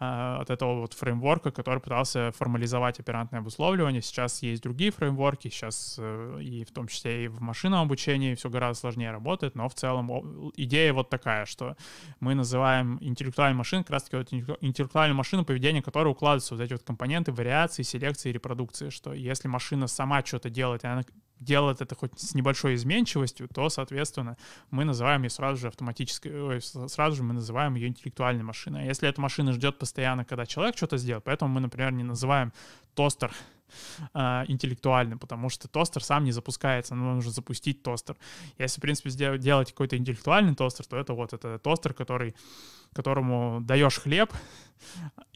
[0.00, 4.02] э, от этого вот фреймворка, который пытался формализовать оперантное обусловливание.
[4.02, 8.50] Сейчас есть другие фреймворки, сейчас э, и в том числе и в машинном обучении все
[8.50, 11.76] гораздо сложнее работает, но в целом идея вот такая, что
[12.20, 16.72] мы называем интеллект интеллектуальной машины, как раз-таки вот интеллектуальную машину, поведение которой укладываются вот эти
[16.72, 21.04] вот компоненты вариации, селекции, репродукции, что если машина сама что-то делает, и она
[21.40, 24.36] делает это хоть с небольшой изменчивостью, то, соответственно,
[24.70, 28.82] мы называем ее сразу же автоматической, ой, сразу же мы называем ее интеллектуальной машиной.
[28.82, 32.52] А если эта машина ждет постоянно, когда человек что-то сделает, поэтому мы, например, не называем
[32.94, 33.32] тостер
[34.14, 38.16] э, интеллектуальным, потому что тостер сам не запускается, но нужно запустить тостер.
[38.58, 42.34] Если, в принципе, сделать, делать какой-то интеллектуальный тостер, то это вот это тостер, который
[42.96, 44.32] которому даешь хлеб,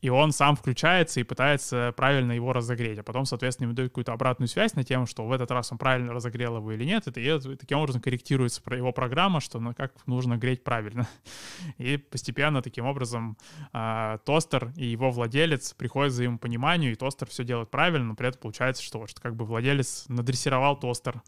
[0.00, 4.12] и он сам включается и пытается правильно его разогреть, а потом, соответственно, ему дают какую-то
[4.12, 7.56] обратную связь на тему, что в этот раз он правильно разогрел его или нет, и,
[7.56, 11.06] таким образом корректируется его программа, что ну, как нужно греть правильно.
[11.78, 13.36] И постепенно таким образом
[13.72, 18.28] э, тостер и его владелец приходят к взаимопониманию, и тостер все делает правильно, но при
[18.28, 21.22] этом получается, что, что как бы владелец надрессировал тостер,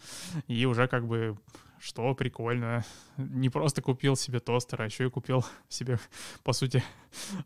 [0.47, 1.39] и уже как бы
[1.81, 2.85] что прикольно.
[3.17, 5.99] Не просто купил себе тостер, а еще и купил себе,
[6.45, 6.85] по сути,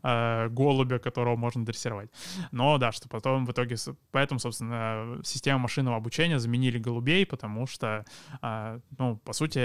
[0.03, 2.11] а, голубя, которого можно дрессировать.
[2.51, 3.77] Но да, что потом в итоге,
[4.11, 8.03] поэтому, собственно, система машинного обучения заменили голубей, потому что,
[8.41, 9.61] а, ну, по сути,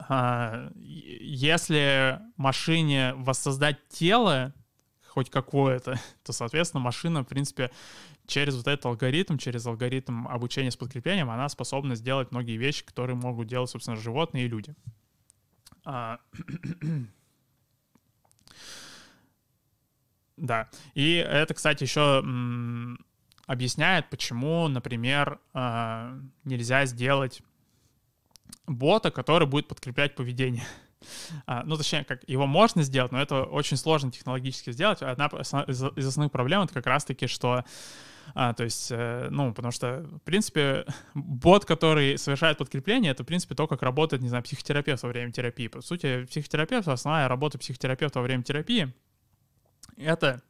[0.00, 4.54] а, если машине воссоздать тело,
[5.12, 7.70] хоть какое-то, то, соответственно, машина, в принципе,
[8.26, 13.16] через вот этот алгоритм, через алгоритм обучения с подкреплением, она способна сделать многие вещи, которые
[13.16, 14.74] могут делать, собственно, животные и люди.
[15.84, 16.18] А,
[20.38, 20.70] да.
[20.94, 22.24] И это, кстати, еще
[23.46, 27.42] объясняет, почему, например, а, нельзя сделать
[28.66, 30.64] бота, который будет подкреплять поведение.
[31.46, 35.02] А, ну, точнее, как его можно сделать, но это очень сложно технологически сделать.
[35.02, 37.64] Одна из основных проблем— это как раз-таки, что
[38.34, 43.26] а, то есть, э, ну, потому что, в принципе, бот, который совершает подкрепление, это, в
[43.26, 45.68] принципе, то, как работает, не знаю, психотерапевт во время терапии.
[45.68, 48.92] По сути, психотерапевт, основная работа психотерапевта во время терапии—
[49.96, 50.42] это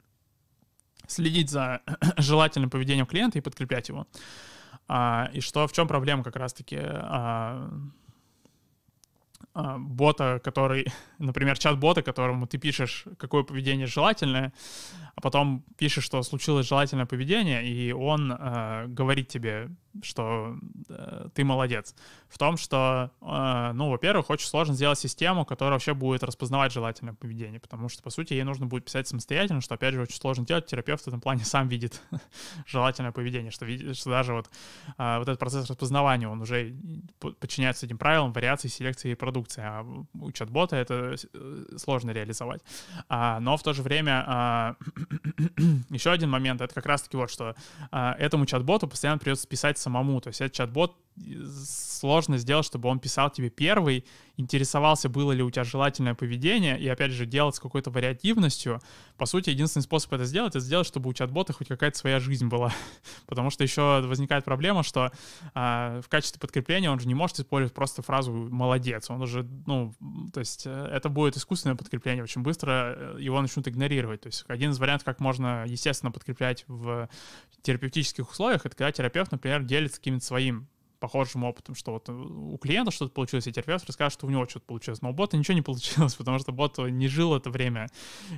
[1.07, 1.81] следить за
[2.19, 4.07] желательным поведением клиента и подкреплять его.
[4.89, 7.71] А, и что, в чем проблема как раз-таки а,
[9.55, 10.87] бота, который,
[11.19, 14.53] например, чат-бота, которому ты пишешь, какое поведение желательное,
[15.15, 19.69] а потом пишешь, что случилось желательное поведение, и он э, говорит тебе,
[20.03, 20.57] что
[20.89, 21.95] э, ты молодец.
[22.29, 27.15] В том, что, э, ну, во-первых, очень сложно сделать систему, которая вообще будет распознавать желательное
[27.15, 30.47] поведение, потому что, по сути, ей нужно будет писать самостоятельно, что, опять же, очень сложно
[30.47, 30.67] делать.
[30.67, 32.01] Терапевт в этом плане сам видит
[32.67, 34.49] желательное поведение, что, видит, что даже вот,
[34.97, 36.75] э, вот этот процесс распознавания, он уже
[37.19, 39.85] подчиняется этим правилам вариации, селекции и продукции, а
[40.15, 42.63] у чат-бота это э, сложно реализовать.
[43.09, 44.77] А, но в то же время а,
[45.91, 47.55] еще один момент, это как раз-таки вот, что
[47.91, 50.21] а, этому чат-боту постоянно придется писать самому.
[50.21, 54.05] То есть этот чат-бот сложно сделать, чтобы он писал тебе первый,
[54.37, 58.81] интересовался, было ли у тебя желательное поведение, и опять же делать с какой-то вариативностью.
[59.19, 62.49] По сути, единственный способ это сделать, это сделать, чтобы у чат-бота хоть какая-то своя жизнь
[62.49, 62.73] была.
[63.27, 65.13] Потому что еще возникает проблема, что
[65.55, 69.11] э, в качестве подкрепления он же не может использовать просто фразу «молодец».
[69.11, 69.95] Он уже, ну,
[70.33, 72.25] то есть э, это будет искусственное подкрепление.
[72.25, 74.23] Очень быстро э, его начнут игнорировать.
[74.23, 77.09] То есть один из вариантов, как можно, естественно, подкреплять в
[77.63, 80.69] терапевтических условиях, это когда терапевт, например, делится каким-то своим
[81.03, 84.67] похожим опытом, что вот у клиента что-то получилось, и терапевт расскажет, что у него что-то
[84.67, 85.03] получилось.
[85.03, 87.89] Но у бота ничего не получилось, потому что бот не жил это время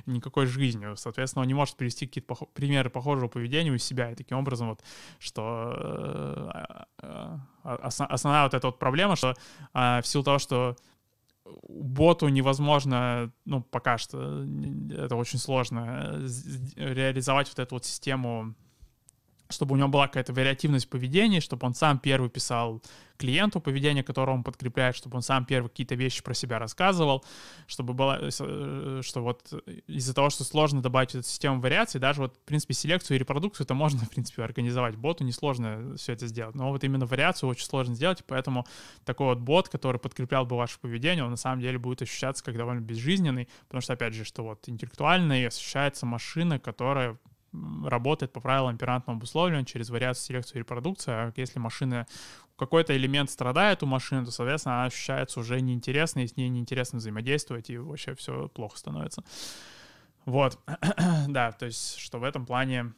[0.07, 0.97] никакой жизнью.
[0.97, 4.11] Соответственно, он не может привести какие-то пох- примеры похожего поведения у себя.
[4.11, 4.83] И таким образом, вот,
[5.19, 7.37] что э, э,
[7.83, 9.35] основная вот эта вот проблема, что
[9.75, 10.75] э, в силу того, что
[11.69, 14.43] боту невозможно, ну, пока что
[14.89, 16.19] это очень сложно,
[16.75, 18.55] реализовать вот эту вот систему
[19.49, 22.81] чтобы у него была какая-то вариативность поведения, чтобы он сам первый писал
[23.17, 27.23] клиенту поведение, которое он подкрепляет, чтобы он сам первый какие-то вещи про себя рассказывал,
[27.67, 29.53] чтобы было, э, э, что вот
[29.87, 33.65] из-за того, что сложно добавить эту систему вариаций, даже вот, в принципе, селекцию и репродукцию
[33.65, 34.95] это можно, в принципе, организовать.
[34.95, 38.65] Боту несложно все это сделать, но вот именно вариацию очень сложно сделать, поэтому
[39.05, 42.57] такой вот бот, который подкреплял бы ваше поведение, он на самом деле будет ощущаться как
[42.57, 47.17] довольно безжизненный, потому что, опять же, что вот интеллектуально ощущается машина, которая
[47.85, 51.15] работает по правилам оперантного обусловливания через вариацию, селекцию и репродукцию.
[51.15, 52.07] А если машина
[52.57, 56.99] какой-то элемент страдает у машины, то, соответственно, она ощущается уже неинтересно, и с ней неинтересно
[56.99, 59.23] взаимодействовать, и вообще все плохо становится.
[60.25, 60.59] Вот,
[61.27, 62.93] да, то есть, что в этом плане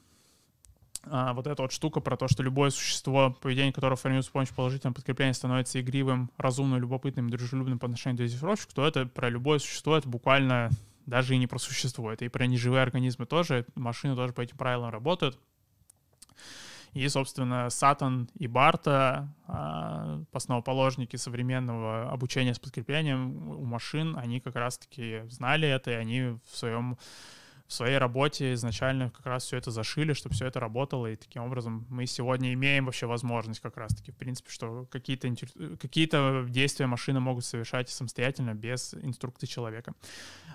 [1.10, 4.56] а, вот эта вот штука про то, что любое существо, поведение которое формируется с помощью
[4.56, 9.60] положительного подкрепления, становится игривым, разумным, любопытным, дружелюбным по отношению к дозировщику, то это про любое
[9.60, 10.70] существо, это буквально
[11.08, 14.58] даже и не про существо, это и про неживые организмы тоже, машины тоже по этим
[14.58, 15.40] правилам работают.
[16.94, 24.56] И, собственно, Сатан и Барта, а, основоположники современного обучения с подкреплением у машин, они как
[24.56, 26.98] раз-таки знали это, и они в своем
[27.68, 31.44] в своей работе изначально как раз все это зашили, чтобы все это работало, и таким
[31.44, 35.30] образом мы сегодня имеем вообще возможность как раз-таки, в принципе, что какие-то
[35.78, 36.08] какие
[36.50, 39.94] действия машины могут совершать самостоятельно без инструкции человека.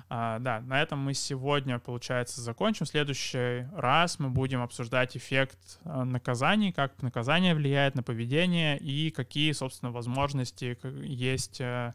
[0.08, 2.86] А, да, на этом мы сегодня, получается, закончим.
[2.86, 9.10] В следующий раз мы будем обсуждать эффект а, наказаний, как наказание влияет на поведение и
[9.10, 11.92] какие, собственно, возможности есть э,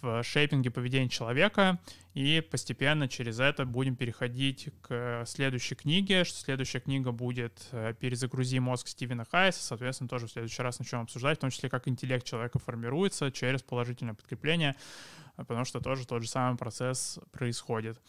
[0.00, 1.78] в шейпинге поведения человека,
[2.14, 8.88] и постепенно через это будем переходить к следующей книге, следующая книга будет э, «Перезагрузи мозг»
[8.88, 12.58] Стивена Хайса, соответственно, тоже в следующий раз начнем обсуждать, в том числе, как интеллект человека
[12.58, 14.74] формируется через положительное подкрепление,
[15.36, 18.00] потому что тоже тот же самый процесс происходит.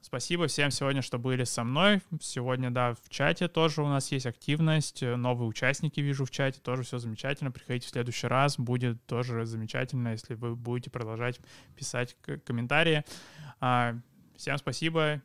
[0.00, 2.00] Спасибо всем сегодня, что были со мной.
[2.20, 5.02] Сегодня, да, в чате тоже у нас есть активность.
[5.02, 7.50] Новые участники вижу в чате, тоже все замечательно.
[7.50, 11.40] Приходите в следующий раз, будет тоже замечательно, если вы будете продолжать
[11.76, 13.04] писать комментарии.
[13.60, 13.96] А,
[14.36, 15.22] всем спасибо